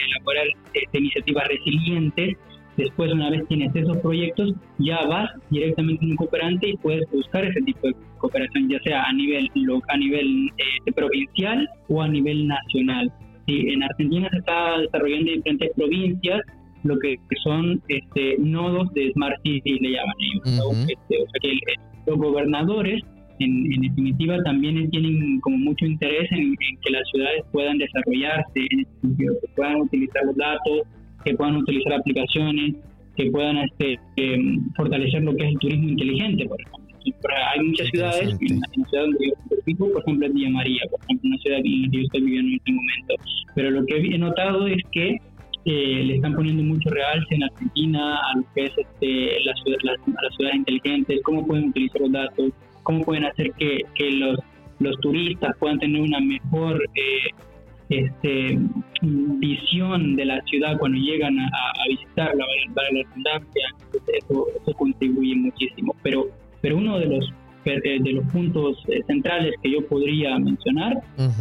[0.07, 2.37] elaborar este, iniciativas resilientes,
[2.77, 7.45] Después, una vez tienes esos proyectos, ya vas directamente a un cooperante y puedes buscar
[7.45, 9.49] ese tipo de cooperación, ya sea a nivel,
[9.87, 13.11] a nivel eh, provincial o a nivel nacional.
[13.47, 16.41] Sí, en Argentina se está desarrollando en diferentes provincias
[16.85, 20.87] lo que son este, nodos de Smart City, le llaman ellos.
[20.87, 21.59] Este, o sea que
[22.05, 23.01] los gobernadores,
[23.39, 28.85] en, definitiva, también tienen como mucho interés en, en, que las ciudades puedan desarrollarse, en
[29.01, 30.81] sentido, que puedan utilizar los datos,
[31.25, 32.75] que puedan utilizar aplicaciones,
[33.17, 36.85] que puedan este, em, fortalecer lo que es el turismo inteligente, por ejemplo.
[37.53, 40.99] Hay muchas ciudades, en la ciudad donde yo vivo, por ejemplo, es Villa María, por
[41.03, 43.15] ejemplo, una ciudad en la que yo estoy viviendo en este momento.
[43.53, 45.17] Pero lo que he notado es que
[45.65, 50.35] eh, le están poniendo mucho realce en Argentina a lo que es este, las, las,
[50.35, 52.51] ciudades inteligentes, cómo pueden utilizar los datos,
[52.83, 54.39] cómo pueden hacer que, que los,
[54.79, 57.29] los turistas puedan tener una mejor eh,
[57.89, 58.57] este,
[59.01, 61.49] visión de la ciudad cuando llegan a,
[61.87, 63.67] visitarla, para la redundancia,
[64.07, 65.95] eso, eso contribuye muchísimo.
[66.01, 66.27] Pero,
[66.61, 67.33] pero uno de los,
[67.65, 70.93] eh, de los puntos eh, centrales que yo podría mencionar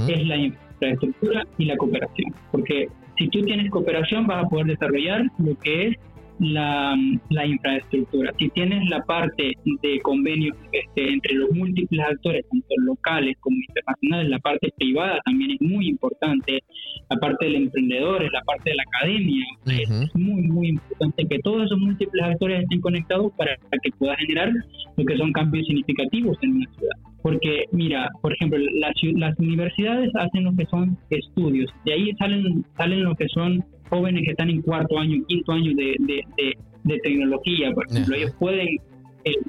[0.09, 5.24] es la infraestructura y la cooperación, porque si tú tienes cooperación vas a poder desarrollar
[5.38, 5.96] lo que es
[6.44, 6.96] la,
[7.30, 8.33] la, infraestructura.
[8.38, 9.52] Si tienes la parte
[9.83, 15.52] de convenio este, entre los múltiples actores, tanto locales como internacionales, la parte privada también
[15.52, 16.62] es muy importante,
[17.11, 21.66] la parte del emprendedor, la parte de la academia, es muy, muy importante que todos
[21.66, 24.52] esos múltiples actores estén conectados para que pueda generar
[24.96, 26.96] lo que son cambios significativos en una ciudad.
[27.22, 32.64] Porque, mira, por ejemplo, las, las universidades hacen lo que son estudios, de ahí salen,
[32.76, 36.99] salen lo que son jóvenes que están en cuarto año, quinto año de, de, de,
[37.01, 38.79] tecnología, por ejemplo, ellos pueden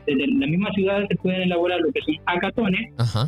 [0.05, 2.77] desde la misma ciudad se pueden elaborar lo que son hackathons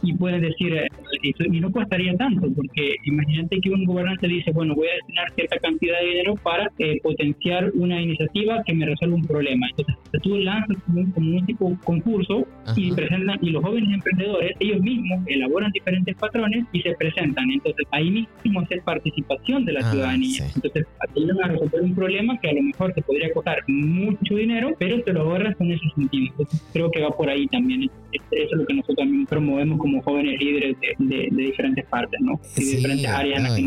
[0.03, 0.87] y pueden decir, eh,
[1.21, 5.57] y no costaría tanto, porque imagínate que un gobernante dice, bueno, voy a destinar cierta
[5.59, 9.67] cantidad de dinero para eh, potenciar una iniciativa que me resuelva un problema.
[9.69, 11.01] Entonces, tú lanzas como
[11.37, 16.81] un, tipo concurso y presentan, y los jóvenes emprendedores, ellos mismos elaboran diferentes patrones y
[16.81, 17.49] se presentan.
[17.49, 20.43] Entonces, ahí mismo es participación de la ah, ciudadanía.
[20.55, 24.71] Entonces, ayudan a resolver un problema que a lo mejor te podría costar mucho dinero,
[24.77, 27.89] pero te lo ahorras con esos sentidos Entonces creo que va por ahí también.
[28.13, 32.39] Eso es lo que nosotros también promovemos como jóvenes líderes de, diferentes partes, ¿no?
[32.55, 33.59] Y diferentes áreas.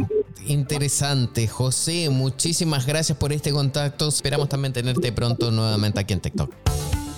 [0.47, 2.09] interesante, José.
[2.11, 4.09] Muchísimas gracias por este contacto.
[4.09, 6.55] Esperamos también tenerte pronto nuevamente aquí en TikTok.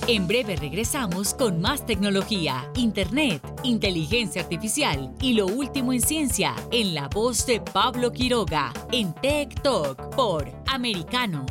[0.08, 6.94] En breve regresamos con más tecnología, internet, inteligencia artificial y lo último en ciencia en
[6.94, 11.46] la voz de Pablo Quiroga en Tech Talk por Americano.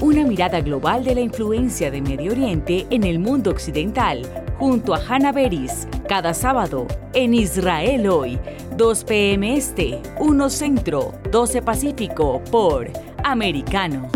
[0.00, 4.22] Una mirada global de la influencia de Medio Oriente en el mundo occidental,
[4.58, 8.38] junto a Hannah Beris, cada sábado en Israel hoy,
[8.76, 9.56] 2 p.m.
[9.56, 12.90] Este, 1 Centro, 12 Pacífico por
[13.24, 14.08] Americano.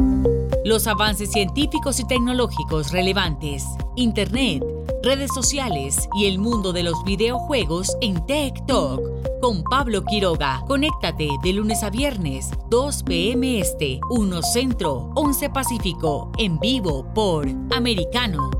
[0.65, 3.65] Los avances científicos y tecnológicos relevantes,
[3.97, 4.63] Internet,
[5.03, 10.63] redes sociales y el mundo de los videojuegos en Talk con Pablo Quiroga.
[10.69, 13.59] Conéctate de lunes a viernes, 2 p.m.
[13.61, 18.60] Este, 1 Centro, 11 Pacífico, en vivo por Americano.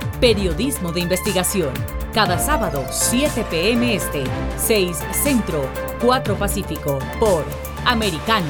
[0.21, 1.73] Periodismo de investigación.
[2.13, 3.95] Cada sábado, 7 p.m.
[3.95, 4.23] Este,
[4.55, 5.67] 6 Centro,
[5.99, 7.43] 4 Pacífico, por
[7.85, 8.45] Americano.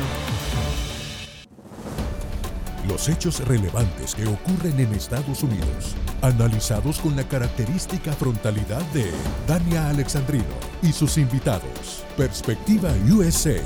[2.89, 9.09] Los hechos relevantes que ocurren en Estados Unidos, analizados con la característica frontalidad de
[9.47, 10.43] Dania Alexandrino
[10.81, 12.03] y sus invitados.
[12.17, 13.61] Perspectiva USA.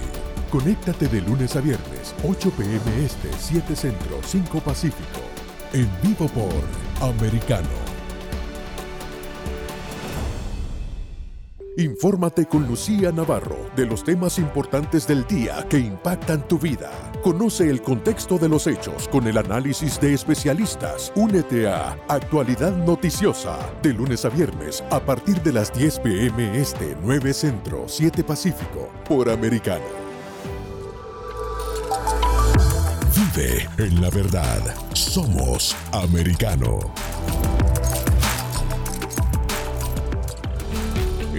[0.52, 3.04] Conéctate de lunes a viernes, 8 p.m.
[3.04, 5.22] Este, 7 Centro, 5 Pacífico.
[5.74, 6.54] En vivo por
[7.02, 7.85] Americano.
[11.78, 16.90] Infórmate con Lucía Navarro de los temas importantes del día que impactan tu vida.
[17.22, 21.12] Conoce el contexto de los hechos con el análisis de especialistas.
[21.16, 26.96] Únete a Actualidad Noticiosa de lunes a viernes a partir de las 10 pm este
[27.04, 29.84] 9 Centro 7 Pacífico por Americano.
[33.14, 34.62] Vive en la verdad.
[34.94, 36.80] Somos americano.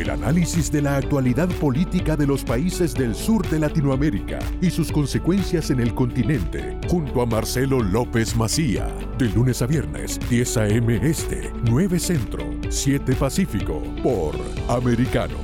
[0.07, 4.92] El análisis de la actualidad política de los países del sur de Latinoamérica y sus
[4.92, 8.87] consecuencias en el continente, junto a Marcelo López Macía,
[9.19, 11.01] de lunes a viernes, 10 a.m.
[11.03, 14.37] Este, 9 Centro, 7 Pacífico, por
[14.69, 15.35] Americano.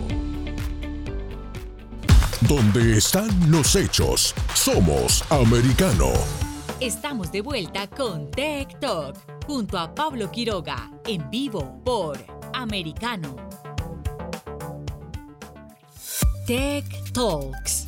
[2.42, 6.12] Donde están los hechos, somos Americano.
[6.78, 12.16] Estamos de vuelta con Tech Talk, junto a Pablo Quiroga, en vivo por
[12.52, 13.51] Americano.
[16.46, 17.86] Tech Talks.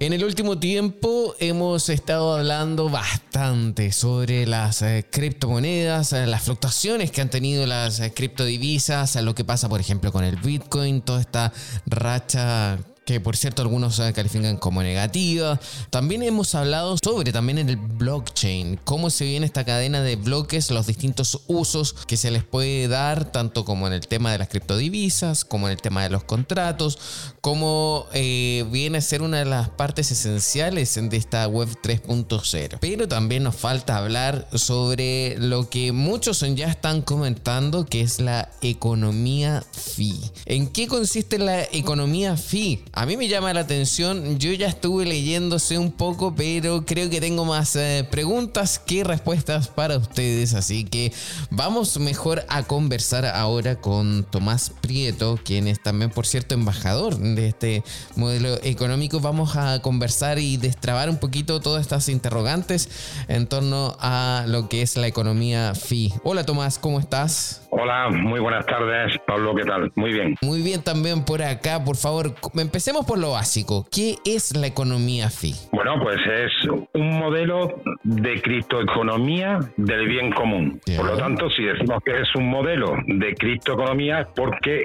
[0.00, 7.10] En el último tiempo hemos estado hablando bastante sobre las eh, criptomonedas, eh, las fluctuaciones
[7.10, 11.20] que han tenido las eh, criptodivisas, lo que pasa por ejemplo con el Bitcoin, toda
[11.20, 11.52] esta
[11.86, 15.60] racha que por cierto algunos califican como negativa.
[15.90, 20.86] También hemos hablado sobre también el blockchain, cómo se viene esta cadena de bloques, los
[20.86, 25.44] distintos usos que se les puede dar, tanto como en el tema de las criptodivisas,
[25.44, 26.98] como en el tema de los contratos,
[27.40, 32.78] como eh, viene a ser una de las partes esenciales de esta web 3.0.
[32.80, 38.50] Pero también nos falta hablar sobre lo que muchos ya están comentando, que es la
[38.60, 40.20] economía fee.
[40.46, 42.84] ¿En qué consiste la economía fee?
[42.96, 47.20] A mí me llama la atención, yo ya estuve leyéndose un poco, pero creo que
[47.20, 51.12] tengo más eh, preguntas que respuestas para ustedes, así que
[51.50, 57.48] vamos mejor a conversar ahora con Tomás Prieto, quien es también, por cierto, embajador de
[57.48, 57.82] este
[58.14, 59.18] modelo económico.
[59.18, 62.88] Vamos a conversar y destrabar un poquito todas estas interrogantes
[63.26, 66.14] en torno a lo que es la economía FI.
[66.22, 67.63] Hola Tomás, ¿cómo estás?
[67.76, 69.18] Hola, muy buenas tardes.
[69.26, 69.90] Pablo, ¿qué tal?
[69.96, 70.36] Muy bien.
[70.42, 72.32] Muy bien también por acá, por favor.
[72.54, 73.84] Empecemos por lo básico.
[73.90, 75.54] ¿Qué es la economía FI?
[75.72, 76.52] Bueno, pues es
[76.94, 80.80] un modelo de criptoeconomía del bien común.
[80.96, 84.84] Por lo tanto, si decimos que es un modelo de criptoeconomía es porque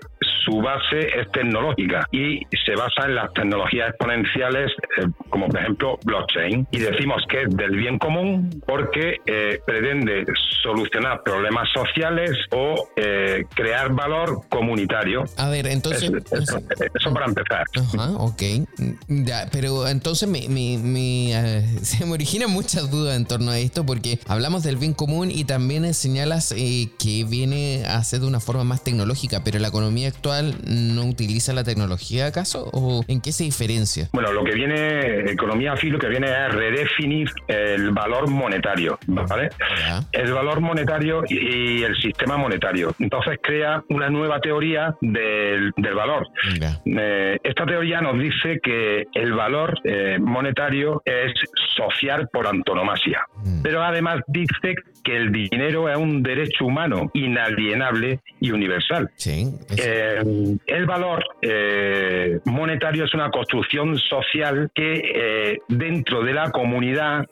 [0.50, 6.00] su base es tecnológica y se basa en las tecnologías exponenciales, eh, como por ejemplo
[6.04, 6.68] blockchain.
[6.72, 10.26] Y decimos que es del bien común porque eh, pretende
[10.64, 15.24] solucionar problemas sociales o eh, crear valor comunitario.
[15.38, 16.12] A ver, entonces...
[16.32, 17.66] Eso, para empezar.
[17.76, 18.42] Ajá, ok.
[19.08, 24.20] Ya, pero entonces me, eh, se me originan muchas dudas en torno a esto porque
[24.28, 28.64] hablamos del bien común y también señalas eh, que viene a ser de una forma
[28.64, 33.44] más tecnológica, pero la economía actual no utiliza la tecnología acaso o en qué se
[33.44, 34.10] diferencia?
[34.14, 39.50] Bueno, lo que viene, economía FI lo que viene es redefinir el valor monetario, ¿vale?
[40.12, 42.96] El valor monetario y el sistema monetario.
[43.00, 46.28] Entonces crea una nueva teoría del, valor.
[46.86, 51.34] Eh, esta teoría nos dice que el valor eh, monetario es
[51.76, 53.26] social por antonomasia.
[53.64, 59.10] Pero además dice que el dinero es un derecho humano inalienable y universal.
[59.26, 60.22] Eh,
[60.68, 61.24] el valor
[62.46, 67.26] monetario es una construcción social que dentro de la comunidad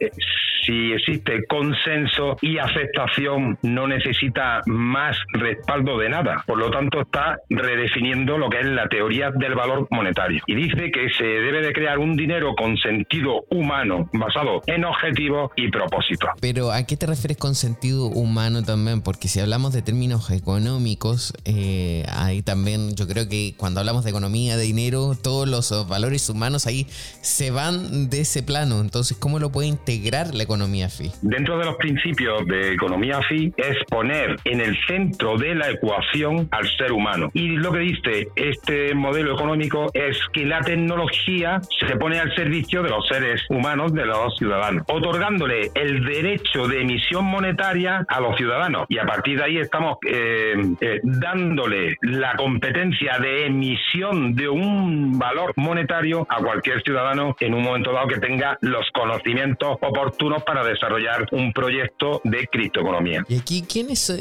[0.68, 6.44] si existe consenso y aceptación, no necesita más respaldo de nada.
[6.46, 10.44] Por lo tanto, está redefiniendo lo que es la teoría del valor monetario.
[10.46, 15.52] Y dice que se debe de crear un dinero con sentido humano, basado en objetivos
[15.56, 15.97] y propósitos.
[16.40, 19.02] Pero ¿a qué te refieres con sentido humano también?
[19.02, 24.12] Porque si hablamos de términos económicos, eh, ahí también yo creo que cuando hablamos de
[24.12, 26.88] economía, de dinero, todos los valores humanos ahí
[27.22, 28.80] se van de ese plano.
[28.80, 31.12] Entonces, ¿cómo lo puede integrar la economía FI?
[31.22, 36.48] Dentro de los principios de economía FI es poner en el centro de la ecuación
[36.52, 37.30] al ser humano.
[37.34, 42.84] Y lo que dice este modelo económico es que la tecnología se pone al servicio
[42.84, 48.36] de los seres humanos, de los ciudadanos, otorgándole el derecho de emisión monetaria a los
[48.38, 48.86] ciudadanos.
[48.90, 55.18] Y a partir de ahí estamos eh, eh, dándole la competencia de emisión de un
[55.18, 60.64] valor monetario a cualquier ciudadano en un momento dado que tenga los conocimientos oportunos para
[60.64, 63.24] desarrollar un proyecto de criptoeconomía.
[63.28, 64.12] ¿Y aquí quiénes,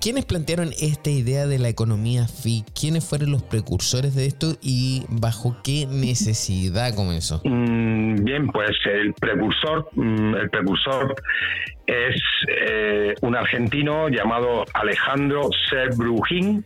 [0.00, 2.64] quiénes plantearon esta idea de la economía FI?
[2.78, 7.40] ¿Quiénes fueron los precursores de esto y bajo qué necesidad comenzó?
[7.44, 12.16] Mm, bien, pues el precursor, mm, el precursor Gracias es
[12.48, 16.64] eh, un argentino llamado Alejandro Serbrujín,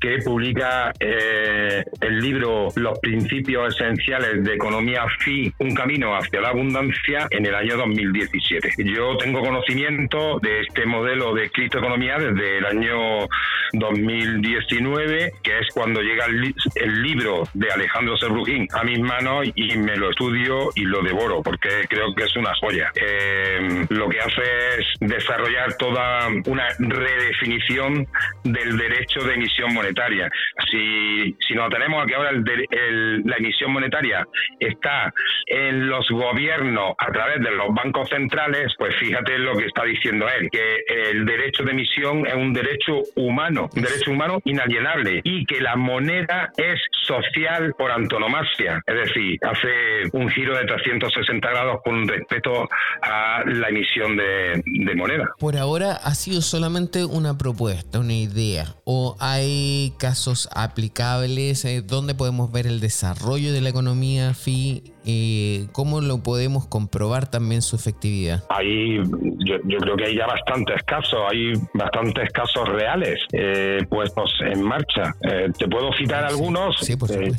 [0.00, 6.48] que publica eh, el libro Los principios esenciales de economía FI, un camino hacia la
[6.48, 8.74] abundancia en el año 2017.
[8.84, 13.28] Yo tengo conocimiento de este modelo de criptoeconomía desde el año
[13.72, 19.96] 2019, que es cuando llega el, libro de Alejandro Serbrujín a mis manos y me
[19.96, 22.92] lo estudio y lo devoro, porque creo que es una joya.
[22.94, 28.06] Eh, lo que hace es desarrollar toda una redefinición
[28.44, 30.30] del derecho de emisión monetaria.
[30.70, 34.26] Si, si nos tenemos a que ahora la emisión monetaria
[34.60, 35.12] está
[35.46, 40.26] en los gobiernos a través de los bancos centrales, pues fíjate lo que está diciendo
[40.28, 45.44] él, que el derecho de emisión es un derecho humano, un derecho humano inalienable y
[45.46, 48.82] que la moneda es social por antonomasia.
[48.86, 52.68] Es decir, hace un giro de 360 grados con respecto
[53.02, 55.30] a la emisión de, de moneda.
[55.38, 62.14] Por ahora ha sido solamente una propuesta, una idea, o hay casos aplicables eh, donde
[62.14, 67.76] podemos ver el desarrollo de la economía FI eh, ¿cómo lo podemos comprobar también su
[67.76, 68.42] efectividad?
[68.48, 68.96] Ahí
[69.44, 75.14] yo, creo que hay ya bastantes casos, hay bastantes casos reales eh, puestos en marcha.
[75.22, 76.76] Eh, te puedo citar algunos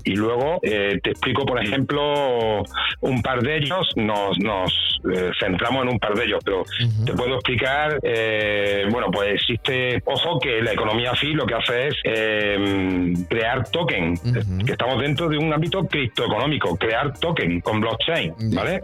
[0.03, 2.63] y luego te explico, por ejemplo,
[3.01, 4.99] un par de ellos, nos, nos
[5.39, 6.63] centramos en un par de ellos, pero
[7.05, 7.99] te puedo explicar,
[8.89, 11.95] bueno, pues existe, ojo que la economía FI lo que hace es
[13.27, 14.17] crear token,
[14.65, 18.83] que estamos dentro de un ámbito criptoeconómico, crear token con blockchain, ¿vale?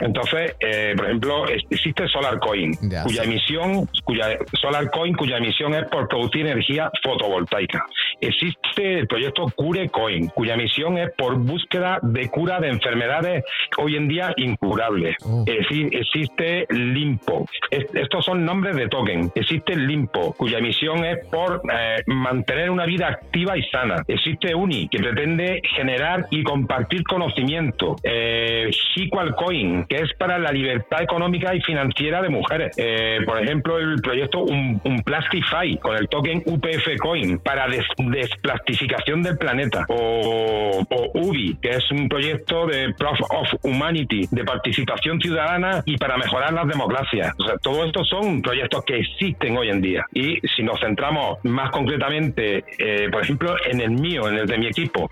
[0.00, 6.46] Entonces, eh, por ejemplo, existe SolarCoin, cuya emisión, cuya SolarCoin, cuya emisión es por producir
[6.46, 7.86] energía fotovoltaica.
[8.20, 13.44] Existe el proyecto CureCoin, cuya emisión es por búsqueda de cura de enfermedades
[13.78, 15.16] hoy en día incurables.
[15.24, 15.44] Oh.
[15.46, 17.46] existe Limpo.
[17.70, 19.30] estos son nombres de token.
[19.34, 24.02] Existe Limpo, cuya emisión es por eh, mantener una vida activa y sana.
[24.06, 28.70] Existe Uni, que pretende generar y compartir conocimiento eh,
[29.36, 32.74] Coin, que es para la libertad económica y financiera de mujeres.
[32.76, 39.36] Eh, por ejemplo, el proyecto un, Plastify con el token UPF Coin para desplastificación del
[39.36, 39.84] planeta.
[39.88, 40.84] O,
[41.14, 46.52] UBI, que es un proyecto de Proof of Humanity, de participación ciudadana y para mejorar
[46.52, 47.34] las democracias.
[47.38, 50.06] O sea, todo esto son proyectos que existen hoy en día.
[50.12, 54.58] Y si nos centramos más concretamente, eh, por ejemplo, en el mío, en el de
[54.58, 55.10] mi equipo,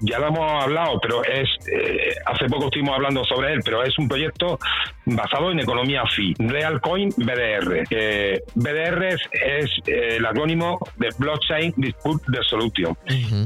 [0.00, 3.98] ya lo hemos hablado, pero es eh, hace poco estuvimos hablando sobre él, pero es
[3.98, 4.58] un proyecto
[5.16, 7.84] basado en economía fee, Real Coin BDR.
[8.54, 12.96] BDR es, el acrónimo de Blockchain Dispute Resolution.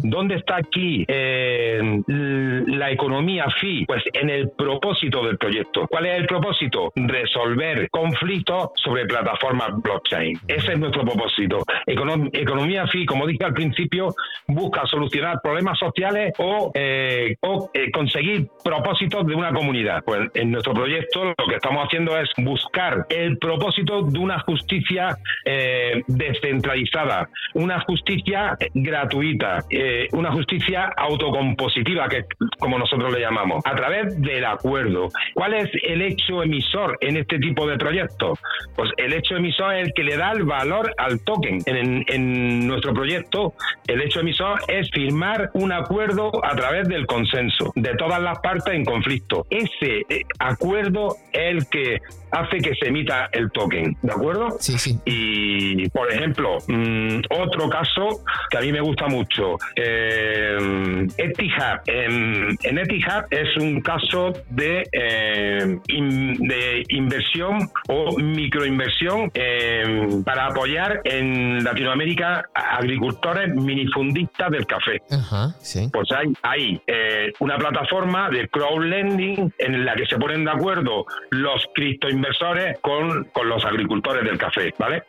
[0.03, 3.85] ¿Dónde está aquí la economía fee?
[3.87, 5.87] Pues en el propósito del proyecto.
[5.89, 6.93] ¿Cuál es el propósito?
[6.95, 10.39] Resolver conflictos sobre plataformas blockchain.
[10.49, 11.59] Ese es nuestro propósito.
[11.87, 14.15] economía fee, como dije al principio,
[14.47, 17.37] busca solucionar problemas sociales o, eh,
[17.75, 20.03] eh, conseguir propósitos de una comunidad.
[20.05, 25.17] Pues en nuestro proyecto lo que estamos haciendo es buscar el propósito de una justicia
[25.45, 29.65] eh, descentralizada, una justicia gratuita,
[30.13, 32.25] una justicia autocompositiva, que
[32.59, 35.09] como nosotros le llamamos, a través del acuerdo.
[35.35, 38.39] ¿Cuál es el hecho emisor en este tipo de proyectos?
[38.75, 41.59] Pues el hecho emisor es el que le da el valor al token.
[41.67, 43.55] En, en nuestro proyecto,
[43.87, 48.75] el hecho emisor es firmar un acuerdo a través del consenso de todas las partes
[48.75, 49.47] en conflicto.
[49.51, 52.01] Ese eh, acuerdo el que
[52.35, 54.57] hace que se emita el token, ¿de acuerdo?
[54.59, 54.99] Sí, sí.
[55.05, 58.20] Y, por ejemplo, mm, otro caso
[58.51, 61.80] que a mí me gusta mucho, eh, Etihad.
[61.87, 71.62] En, Etihad es un caso de, eh, de inversión o microinversión eh, para apoyar en
[71.62, 75.01] Latinoamérica agricultores minifundistas del café.
[75.11, 75.89] Ajá, sí.
[75.93, 81.05] Pues hay, hay eh, una plataforma de crowdlending en la que se ponen de acuerdo
[81.35, 85.03] los criptoinversores con, con los agricultores del café, ¿vale?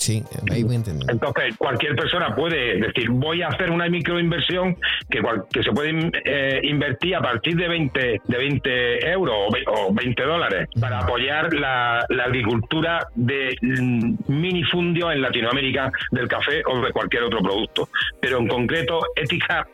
[0.00, 1.12] Sí, ahí voy entendiendo.
[1.12, 4.74] Entonces, cualquier persona puede decir, voy a hacer una microinversión
[5.10, 5.20] que,
[5.52, 9.36] que se puede eh, invertir a partir de 20, de 20 euros
[9.66, 16.80] o 20 dólares para apoyar la, agricultura de mm, minifundios en Latinoamérica del café o
[16.80, 17.88] de cualquier otro producto.
[18.20, 19.66] Pero en concreto, Etihad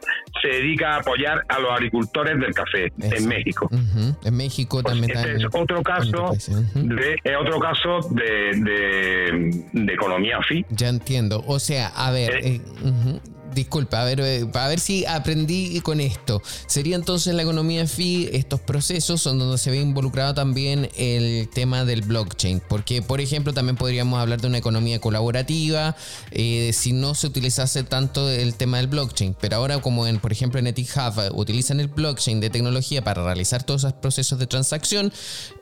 [0.43, 3.68] se dedica a apoyar a los agricultores del café en México.
[4.24, 5.16] En México pues también.
[5.16, 6.37] Este es otro caso,
[6.75, 10.64] de, es otro caso de, de, de economía FI.
[10.71, 11.43] Ya entiendo.
[11.47, 13.21] O sea, a ver, eh, eh,
[13.55, 16.43] disculpa, a ver, eh, a ver si aprendí con esto.
[16.67, 21.85] Sería entonces la economía fee estos procesos son donde se ve involucrado también el tema
[21.85, 22.63] del blockchain.
[22.69, 25.97] Porque, por ejemplo, también podríamos hablar de una economía colaborativa
[26.31, 29.37] eh, si no se utilizase tanto el tema del blockchain.
[29.41, 33.63] Pero ahora, como en, por ejemplo, en EthiHub utilizan el blockchain de tecnología para realizar
[33.63, 35.13] todos esos procesos de transacción,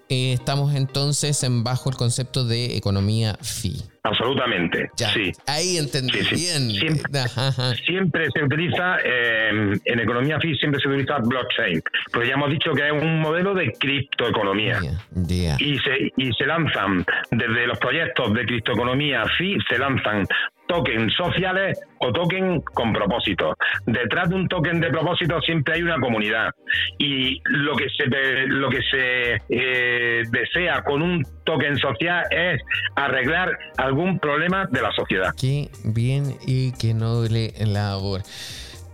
[0.08, 3.82] eh, estamos entonces en bajo el concepto de economía fee.
[4.02, 5.32] Absolutamente, sí.
[5.46, 6.68] Ahí entendí bien.
[7.86, 11.80] Siempre, se utiliza, em, en economía fee siempre se utiliza blockchain,
[12.12, 14.80] porque ya hemos dicho que es un modelo de criptoeconomía.
[15.58, 20.26] Y, se, y se lanzan, desde los proyectos de criptoeconomía fee, se lanzan
[20.66, 23.54] token sociales o token con propósito.
[23.86, 26.50] Detrás de un token de propósito siempre hay una comunidad
[26.98, 28.06] y lo que se
[28.46, 32.60] lo que se eh, desea con un token social es
[32.96, 35.34] arreglar algún problema de la sociedad.
[35.38, 38.22] Qué bien y qué noble labor.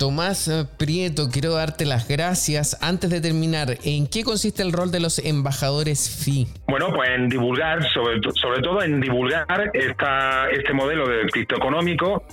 [0.00, 2.78] Tomás Prieto, quiero darte las gracias.
[2.80, 6.48] Antes de terminar, ¿en qué consiste el rol de los embajadores FI?
[6.68, 8.18] Bueno, pues en divulgar, sobre,
[8.62, 9.44] todo en divulgar
[9.74, 12.24] esta, este modelo de criptoeconómico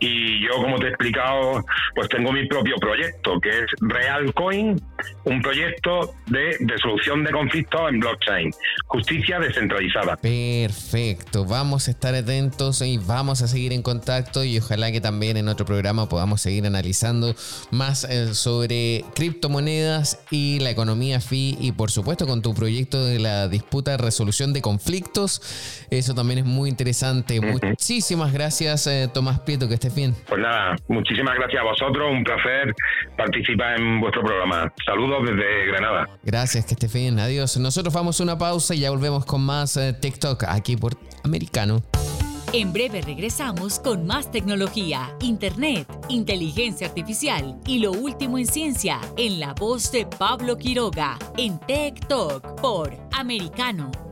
[0.00, 1.64] y yo, como te he explicado,
[1.94, 4.82] pues tengo mi propio proyecto, que es Realcoin,
[5.24, 8.50] un proyecto de resolución de conflictos en blockchain,
[8.86, 10.16] justicia descentralizada.
[10.16, 15.36] Perfecto, vamos a estar atentos y vamos a seguir en contacto y ojalá que también
[15.36, 17.34] en otro programa podamos seguir analizando
[17.70, 23.18] más eh, sobre criptomonedas y la economía FI y por supuesto con tu proyecto de
[23.18, 25.86] la disputa de resolución de conflictos.
[25.90, 27.40] Eso también es muy interesante.
[27.40, 30.14] Muchísimas gracias, eh, Tomás Prieto, que estés bien.
[30.28, 32.74] Pues nada, muchísimas gracias a vosotros, un placer
[33.16, 34.72] participar en vuestro programa.
[34.92, 36.06] Saludos desde Granada.
[36.22, 37.56] Gracias, que estés bien, adiós.
[37.56, 41.82] Nosotros vamos a una pausa y ya volvemos con más eh, TikTok aquí por Americano.
[42.52, 49.40] En breve regresamos con más tecnología, internet, inteligencia artificial y lo último en ciencia en
[49.40, 54.11] la voz de Pablo Quiroga en Tech Talk por Americano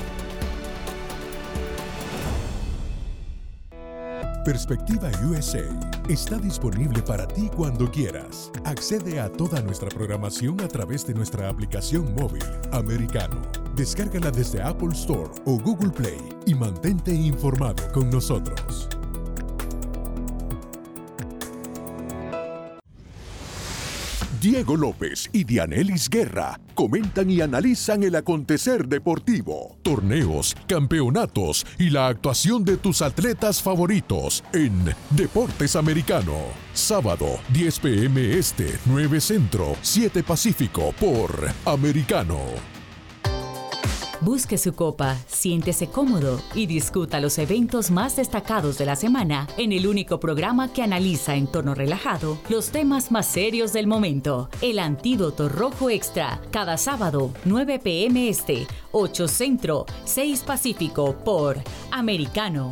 [4.43, 5.63] Perspectiva USA
[6.09, 8.51] está disponible para ti cuando quieras.
[8.65, 13.39] Accede a toda nuestra programación a través de nuestra aplicación móvil americano.
[13.75, 16.17] Descárgala desde Apple Store o Google Play
[16.47, 18.89] y mantente informado con nosotros.
[24.41, 32.07] Diego López y Dianelis Guerra comentan y analizan el acontecer deportivo, torneos, campeonatos y la
[32.07, 34.73] actuación de tus atletas favoritos en
[35.11, 36.39] Deportes Americano.
[36.73, 42.70] Sábado, 10 pm este, 9 centro, 7 pacífico por Americano.
[44.21, 49.71] Busque su copa, siéntese cómodo y discuta los eventos más destacados de la semana en
[49.71, 54.47] el único programa que analiza en tono relajado los temas más serios del momento.
[54.61, 61.57] El Antídoto Rojo Extra, cada sábado, 9 pm este, 8 Centro, 6 Pacífico por
[61.89, 62.71] Americano.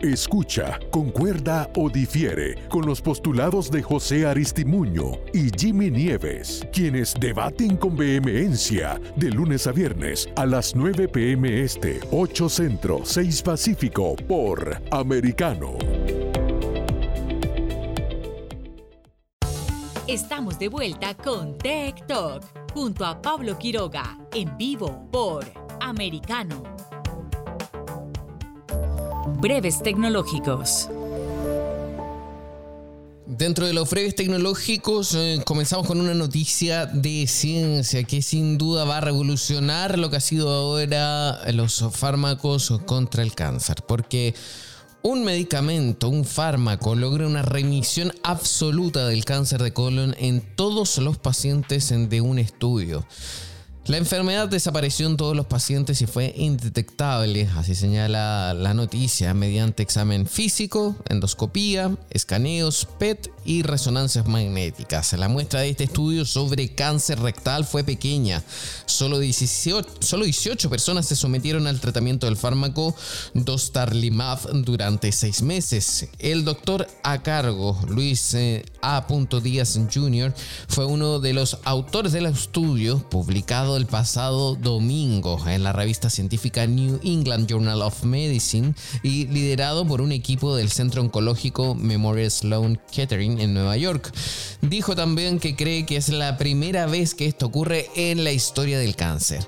[0.00, 7.78] Escucha, concuerda o difiere con los postulados de José Aristimuño y Jimmy Nieves, quienes debaten
[7.78, 14.16] con vehemencia de lunes a viernes a las 9 pm este, 8 centro, 6 pacífico
[14.28, 15.78] por Americano.
[20.06, 22.44] Estamos de vuelta con Tech Talk
[22.74, 25.46] junto a Pablo Quiroga en vivo por
[25.80, 26.62] Americano.
[29.26, 30.88] Breves tecnológicos.
[33.26, 38.84] Dentro de los breves tecnológicos eh, comenzamos con una noticia de ciencia que sin duda
[38.84, 44.32] va a revolucionar lo que ha sido ahora los fármacos contra el cáncer, porque
[45.02, 51.18] un medicamento, un fármaco, logra una remisión absoluta del cáncer de colon en todos los
[51.18, 53.04] pacientes de un estudio.
[53.88, 59.84] La enfermedad desapareció en todos los pacientes y fue indetectable, así señala la noticia, mediante
[59.84, 65.12] examen físico, endoscopía, escaneos, PET y resonancias magnéticas.
[65.12, 68.42] La muestra de este estudio sobre cáncer rectal fue pequeña.
[68.86, 72.92] Solo 18, solo 18 personas se sometieron al tratamiento del fármaco
[73.34, 76.08] Dostarlimab durante seis meses.
[76.18, 79.06] El doctor a cargo, Luis eh, A.
[79.40, 80.34] Díaz Jr.,
[80.66, 86.66] fue uno de los autores del estudio publicado el pasado domingo en la revista científica
[86.66, 92.80] New England Journal of Medicine y liderado por un equipo del Centro Oncológico Memorial Sloan
[92.90, 94.12] Kettering en Nueva York.
[94.62, 98.78] Dijo también que cree que es la primera vez que esto ocurre en la historia
[98.78, 99.46] del cáncer.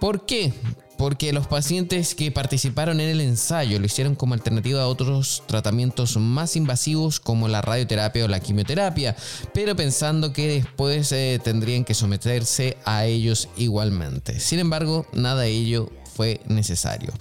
[0.00, 0.52] ¿Por qué?
[0.98, 6.16] Porque los pacientes que participaron en el ensayo lo hicieron como alternativa a otros tratamientos
[6.18, 9.16] más invasivos como la radioterapia o la quimioterapia,
[9.54, 14.40] pero pensando que después eh, tendrían que someterse a ellos igualmente.
[14.40, 15.88] Sin embargo, nada de ello
[16.18, 17.12] fue necesario.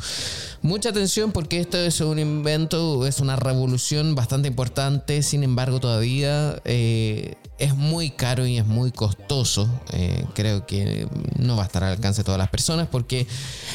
[0.64, 6.60] Mucha atención porque esto es un invento, es una revolución bastante importante, sin embargo todavía
[6.66, 9.70] eh, es muy caro y es muy costoso.
[9.92, 13.28] Eh, creo que no va a estar al alcance de todas las personas porque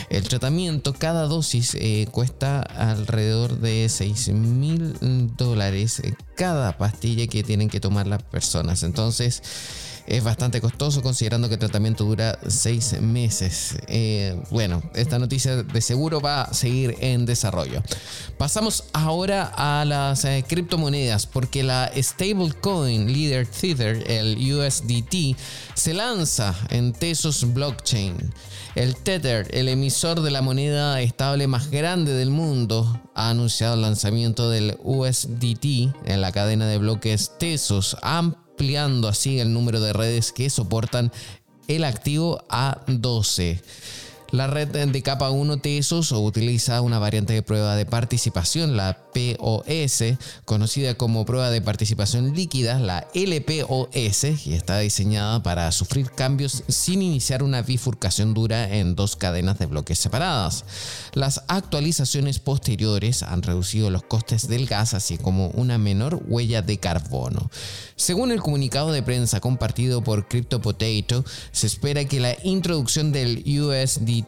[0.09, 4.97] el tratamiento, cada dosis eh, cuesta alrededor de 6 mil
[5.37, 6.03] dólares
[6.37, 8.83] cada pastilla que tienen que tomar las personas.
[8.83, 9.43] Entonces,
[10.07, 13.77] es bastante costoso considerando que el tratamiento dura seis meses.
[13.87, 17.83] Eh, bueno, esta noticia de seguro va a seguir en desarrollo.
[18.39, 25.37] Pasamos ahora a las eh, criptomonedas porque la stablecoin líder Tether, el USDT,
[25.75, 28.33] se lanza en Tesos Blockchain.
[28.75, 33.83] El Tether, el emisor de la moneda estable más grande del mundo, ha anunciado el
[33.83, 37.97] lanzamiento del USDT en la cadena de bloques Tesos,
[38.53, 41.11] ampliando así el número de redes que soportan
[41.69, 43.61] el activo A12.
[44.33, 50.05] La red de capa 1 Tesos utiliza una variante de prueba de participación, la POS,
[50.47, 57.03] conocida como prueba de participación líquida, la LPOS, y está diseñada para sufrir cambios sin
[57.03, 60.65] iniciar una bifurcación dura en dos cadenas de bloques separadas.
[61.13, 66.79] Las actualizaciones posteriores han reducido los costes del gas, así como una menor huella de
[66.79, 67.51] carbono.
[67.97, 71.23] Según el comunicado de prensa compartido por CryptoPotato,
[71.53, 73.43] se espera que la introducción del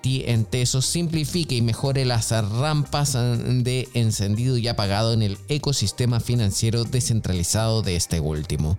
[0.03, 6.84] En Tesos simplifique y mejore las rampas de encendido y apagado en el ecosistema financiero
[6.84, 8.76] descentralizado de este último.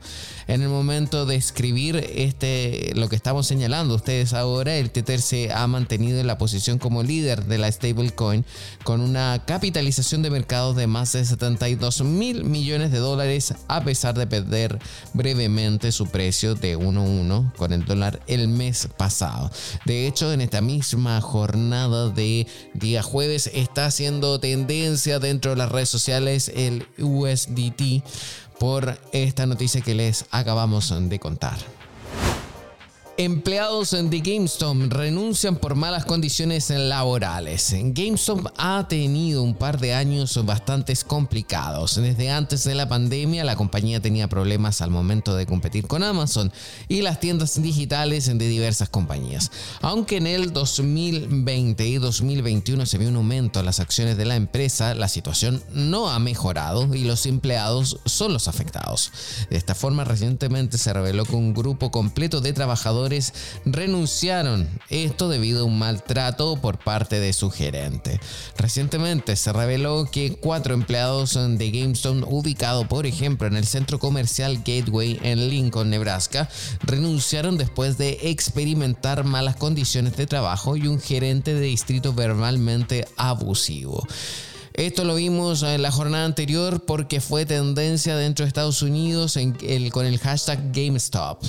[0.48, 5.52] En el momento de escribir este, lo que estamos señalando ustedes ahora, el Tether se
[5.52, 8.46] ha mantenido en la posición como líder de la stablecoin
[8.84, 14.16] con una capitalización de mercado de más de 72 mil millones de dólares a pesar
[14.16, 14.80] de perder
[15.14, 19.50] brevemente su precio de 1.1 con el dólar el mes pasado.
[19.86, 25.72] De hecho, en esta misma jornada de día jueves está haciendo tendencia dentro de las
[25.72, 28.04] redes sociales el USDT
[28.60, 31.58] por esta noticia que les acabamos de contar.
[33.18, 37.74] Empleados de GameStop renuncian por malas condiciones laborales.
[37.74, 41.96] GameStop ha tenido un par de años bastante complicados.
[41.96, 46.52] Desde antes de la pandemia, la compañía tenía problemas al momento de competir con Amazon
[46.90, 49.50] y las tiendas digitales de diversas compañías.
[49.80, 54.36] Aunque en el 2020 y 2021 se vio un aumento en las acciones de la
[54.36, 59.14] empresa, la situación no ha mejorado y los empleados son los afectados.
[59.50, 63.05] De esta forma, recientemente se reveló que un grupo completo de trabajadores
[63.66, 68.20] renunciaron, esto debido a un maltrato por parte de su gerente.
[68.58, 74.58] Recientemente se reveló que cuatro empleados de GameStop ubicado por ejemplo en el centro comercial
[74.66, 76.50] Gateway en Lincoln, Nebraska,
[76.82, 84.06] renunciaron después de experimentar malas condiciones de trabajo y un gerente de distrito verbalmente abusivo.
[84.74, 89.40] Esto lo vimos en la jornada anterior porque fue tendencia dentro de Estados Unidos
[89.92, 91.42] con el hashtag GameStop.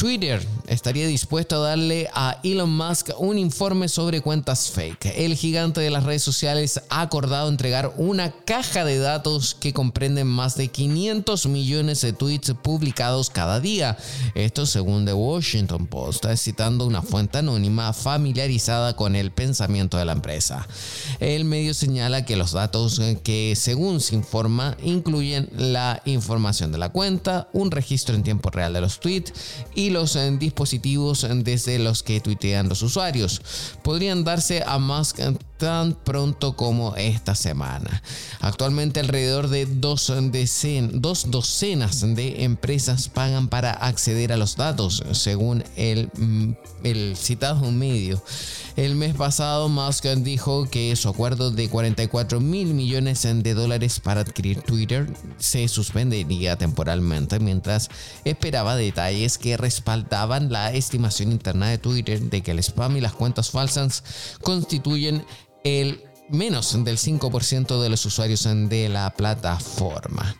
[0.00, 5.12] Twitter estaría dispuesto a darle a Elon Musk un informe sobre cuentas fake.
[5.14, 10.26] El gigante de las redes sociales ha acordado entregar una caja de datos que comprenden
[10.26, 13.98] más de 500 millones de tweets publicados cada día.
[14.34, 20.12] Esto según The Washington Post, citando una fuente anónima familiarizada con el pensamiento de la
[20.12, 20.66] empresa.
[21.18, 26.88] El medio señala que los datos que según se informa incluyen la información de la
[26.88, 29.34] cuenta, un registro en tiempo real de los tweets
[29.74, 33.42] y los dispositivos desde los que tuitean los usuarios.
[33.82, 35.18] Podrían darse a Musk
[35.60, 38.02] tan pronto como esta semana.
[38.40, 40.10] Actualmente alrededor de dos,
[40.92, 46.52] dos docenas de empresas pagan para acceder a los datos, según el, mm,
[46.82, 48.22] el citado medio.
[48.76, 54.22] El mes pasado Musk dijo que su acuerdo de 44 mil millones de dólares para
[54.22, 57.90] adquirir Twitter se suspendería temporalmente mientras
[58.24, 63.12] esperaba detalles que respaldaban la estimación interna de Twitter de que el spam y las
[63.12, 64.02] cuentas falsas
[64.40, 65.22] constituyen
[65.64, 70.36] el menos del 5% de los usuarios de la plataforma.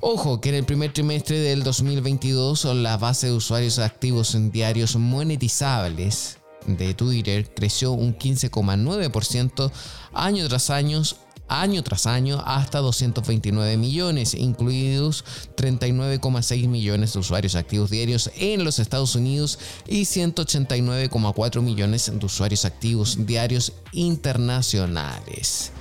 [0.00, 4.96] Ojo que en el primer trimestre del 2022 la base de usuarios activos en diarios
[4.96, 9.72] monetizables de Twitter creció un 15,9%
[10.12, 11.02] año tras año
[11.48, 15.24] año tras año hasta 229 millones, incluidos
[15.56, 22.64] 39,6 millones de usuarios activos diarios en los Estados Unidos y 189,4 millones de usuarios
[22.64, 25.72] activos diarios internacionales.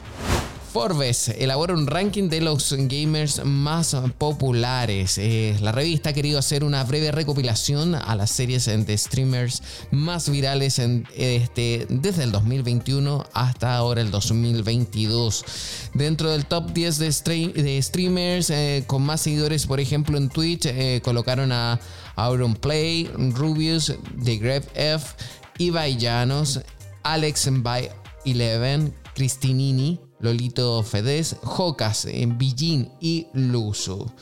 [0.76, 5.18] Forbes elabora un ranking de los gamers más populares.
[5.18, 10.30] Eh, la revista ha querido hacer una breve recopilación a las series de streamers más
[10.30, 15.46] virales este, desde el 2021 hasta ahora el 2022.
[15.94, 21.00] Dentro del top 10 de, streamers eh, con más seguidores, por ejemplo en Twitch, eh,
[21.06, 21.80] colocaron a
[22.18, 25.16] Auron Play, Rubius, The Grave F,
[25.58, 26.60] Ibai Llanos,
[27.02, 27.90] Alex by
[28.26, 32.08] Eleven, Cristinini, Lolito Fedez, Jocas,
[32.38, 34.14] Villín y Luso.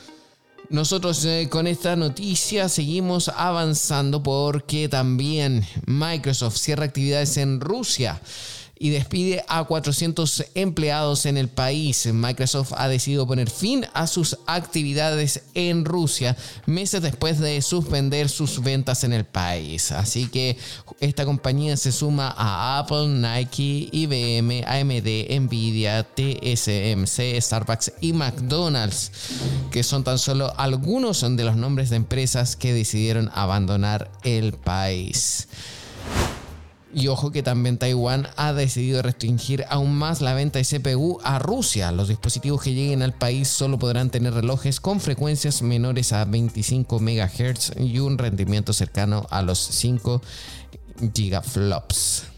[0.70, 8.20] Nosotros eh, con esta noticia seguimos avanzando porque también Microsoft cierra actividades en Rusia
[8.78, 12.06] y despide a 400 empleados en el país.
[12.12, 18.62] Microsoft ha decidido poner fin a sus actividades en Rusia meses después de suspender sus
[18.62, 19.92] ventas en el país.
[19.92, 20.56] Así que
[21.00, 29.12] esta compañía se suma a Apple, Nike, IBM, AMD, Nvidia, TSMC, Starbucks y McDonald's,
[29.70, 35.48] que son tan solo algunos de los nombres de empresas que decidieron abandonar el país.
[36.94, 41.40] Y ojo que también Taiwán ha decidido restringir aún más la venta de CPU a
[41.40, 41.90] Rusia.
[41.90, 47.00] Los dispositivos que lleguen al país solo podrán tener relojes con frecuencias menores a 25
[47.00, 50.22] MHz y un rendimiento cercano a los 5
[51.12, 52.28] gigaflops.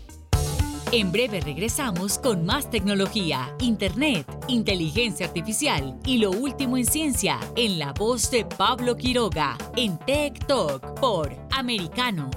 [0.93, 7.81] En breve regresamos con más tecnología, internet, inteligencia artificial y lo último en ciencia en
[7.81, 12.31] la voz de Pablo Quiroga en Tech Talk por Americano.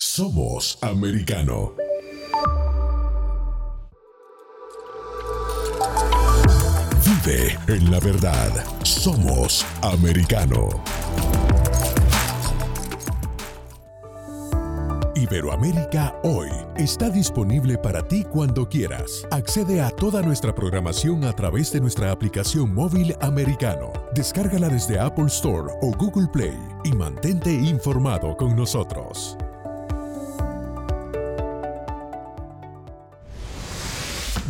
[0.00, 1.72] Somos americano.
[7.04, 8.48] Vive en la verdad.
[8.84, 10.68] Somos americano.
[15.16, 19.26] Iberoamérica Hoy está disponible para ti cuando quieras.
[19.32, 23.92] Accede a toda nuestra programación a través de nuestra aplicación móvil americano.
[24.14, 29.36] Descárgala desde Apple Store o Google Play y mantente informado con nosotros.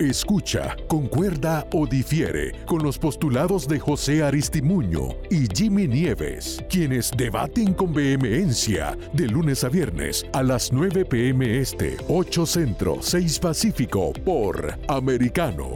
[0.00, 7.74] Escucha, concuerda o difiere con los postulados de José Aristimuño y Jimmy Nieves, quienes debaten
[7.74, 14.14] con vehemencia de lunes a viernes a las 9 pm este, 8 centro, 6 pacífico
[14.24, 15.74] por Americano.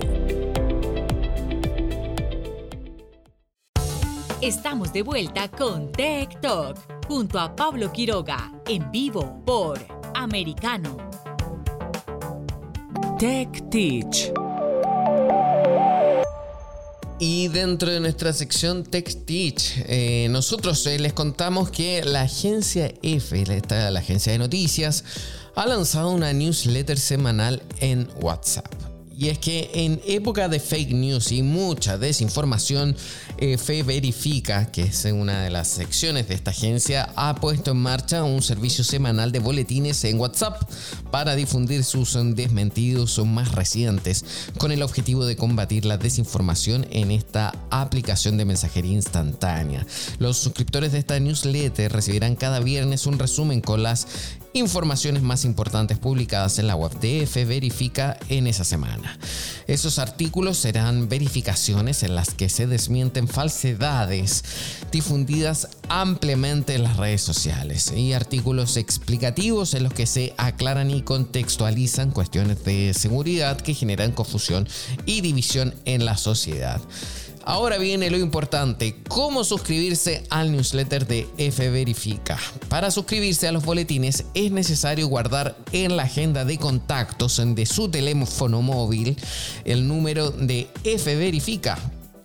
[4.40, 9.78] Estamos de vuelta con Tech Talk junto a Pablo Quiroga en vivo por
[10.14, 10.96] Americano.
[13.18, 14.32] Tech Teach.
[17.20, 22.92] Y dentro de nuestra sección Tech Teach, eh, nosotros eh, les contamos que la agencia
[23.02, 25.04] F, la, la agencia de noticias,
[25.54, 28.83] ha lanzado una newsletter semanal en WhatsApp.
[29.16, 32.96] Y es que en época de fake news y mucha desinformación,
[33.38, 37.78] eh, Fe Verifica, que es una de las secciones de esta agencia, ha puesto en
[37.78, 40.62] marcha un servicio semanal de boletines en WhatsApp
[41.10, 44.24] para difundir sus desmentidos más recientes,
[44.58, 49.86] con el objetivo de combatir la desinformación en esta aplicación de mensajería instantánea.
[50.18, 54.06] Los suscriptores de esta newsletter recibirán cada viernes un resumen con las
[54.54, 59.18] informaciones más importantes publicadas en la web de F Verifica en esa semana.
[59.66, 64.44] Esos artículos serán verificaciones en las que se desmienten falsedades
[64.92, 71.02] difundidas ampliamente en las redes sociales y artículos explicativos en los que se aclaran y
[71.02, 74.68] contextualizan cuestiones de seguridad que generan confusión
[75.04, 76.80] y división en la sociedad.
[77.46, 82.38] Ahora viene lo importante, cómo suscribirse al newsletter de F Verifica.
[82.70, 87.90] Para suscribirse a los boletines es necesario guardar en la agenda de contactos de su
[87.90, 89.16] teléfono móvil
[89.66, 91.78] el número de F Verifica.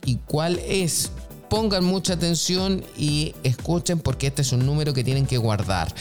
[0.05, 1.11] ¿Y cuál es?
[1.49, 5.93] Pongan mucha atención y escuchen porque este es un número que tienen que guardar.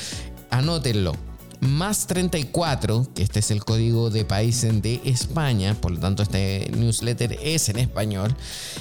[0.51, 1.28] Anótenlo
[1.61, 6.71] más 34, que este es el código de país de España, por lo tanto este
[6.77, 8.35] newsletter es en español,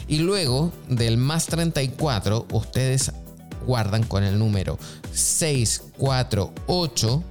[0.07, 3.11] y luego del más 34 ustedes
[3.65, 4.77] guardan con el número
[5.11, 7.23] 648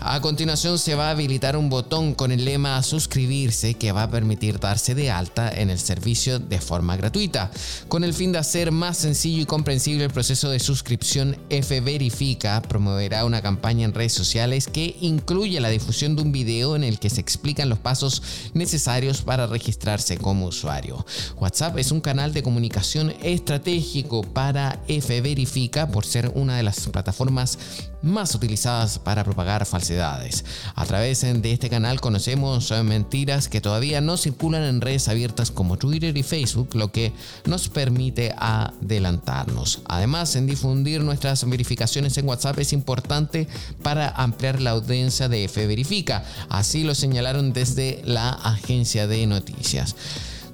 [0.00, 4.10] A continuación se va a habilitar un botón con el lema suscribirse que va a
[4.10, 7.50] permitir darse de alta en el servicio de forma gratuita.
[7.88, 12.62] Con el fin de hacer más sencillo y comprensible el proceso de suscripción, F Verifica
[12.62, 17.00] promoverá una campaña en redes sociales que incluye la difusión de un video en el
[17.00, 18.22] que se explican los pasos
[18.54, 21.04] necesarios para registrarse como usuario.
[21.40, 26.86] WhatsApp es un canal de comunicación estratégico para F Verifica por ser una de las
[26.86, 27.58] plataformas
[28.02, 30.44] más utilizadas para propagar falsedades.
[30.74, 35.76] A través de este canal conocemos mentiras que todavía no circulan en redes abiertas como
[35.78, 37.12] Twitter y Facebook, lo que
[37.44, 39.80] nos permite adelantarnos.
[39.86, 43.48] Además, en difundir nuestras verificaciones en WhatsApp es importante
[43.82, 46.24] para ampliar la audiencia de F Verifica.
[46.48, 49.94] Así lo señalaron desde la agencia de noticias.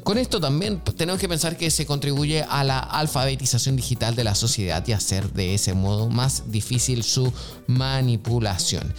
[0.04, 4.34] Con esto también tenemos que pensar que se contribuye a la alfabetización digital de la
[4.34, 7.32] sociedad y hacer de ese modo más difícil su
[7.66, 8.92] manipulación.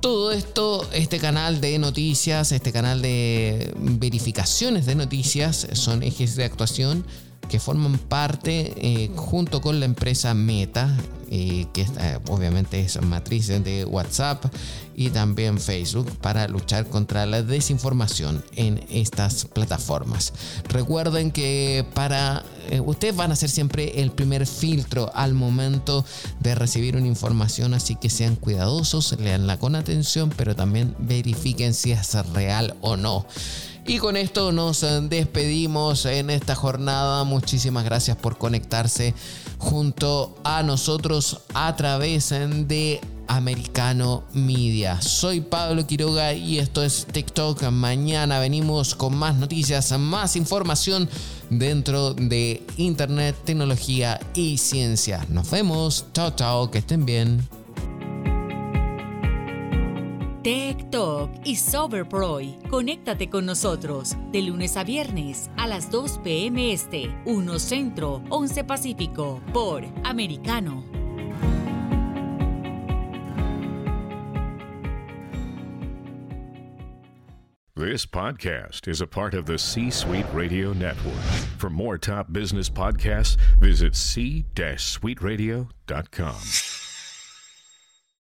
[0.00, 6.44] Todo esto, este canal de noticias, este canal de verificaciones de noticias son ejes de
[6.44, 7.04] actuación
[7.48, 10.96] que forman parte eh, junto con la empresa Meta,
[11.30, 14.44] eh, que eh, obviamente es matriz de WhatsApp
[14.94, 20.32] y también Facebook para luchar contra la desinformación en estas plataformas.
[20.68, 22.44] Recuerden que para
[22.84, 26.04] ustedes van a ser siempre el primer filtro al momento
[26.40, 31.92] de recibir una información, así que sean cuidadosos, leanla con atención, pero también verifiquen si
[31.92, 33.26] es real o no.
[33.88, 37.22] Y con esto nos despedimos en esta jornada.
[37.22, 39.14] Muchísimas gracias por conectarse
[39.58, 45.00] junto a nosotros a través de Americano Media.
[45.00, 47.62] Soy Pablo Quiroga y esto es TikTok.
[47.70, 51.08] Mañana venimos con más noticias, más información
[51.48, 55.24] dentro de Internet, tecnología y ciencia.
[55.28, 56.06] Nos vemos.
[56.12, 56.70] Chao, chao.
[56.72, 57.65] Que estén bien.
[60.46, 62.56] Tech Talk y Soberproy.
[62.70, 66.72] Conéctate con nosotros de lunes a viernes a las 2 p.m.
[66.72, 70.84] Este, 1 Centro, 11 Pacífico, por Americano.
[77.74, 81.18] This podcast is a part of the C Suite Radio Network.
[81.58, 86.85] For more top business podcasts, visit c-suiteradio.com.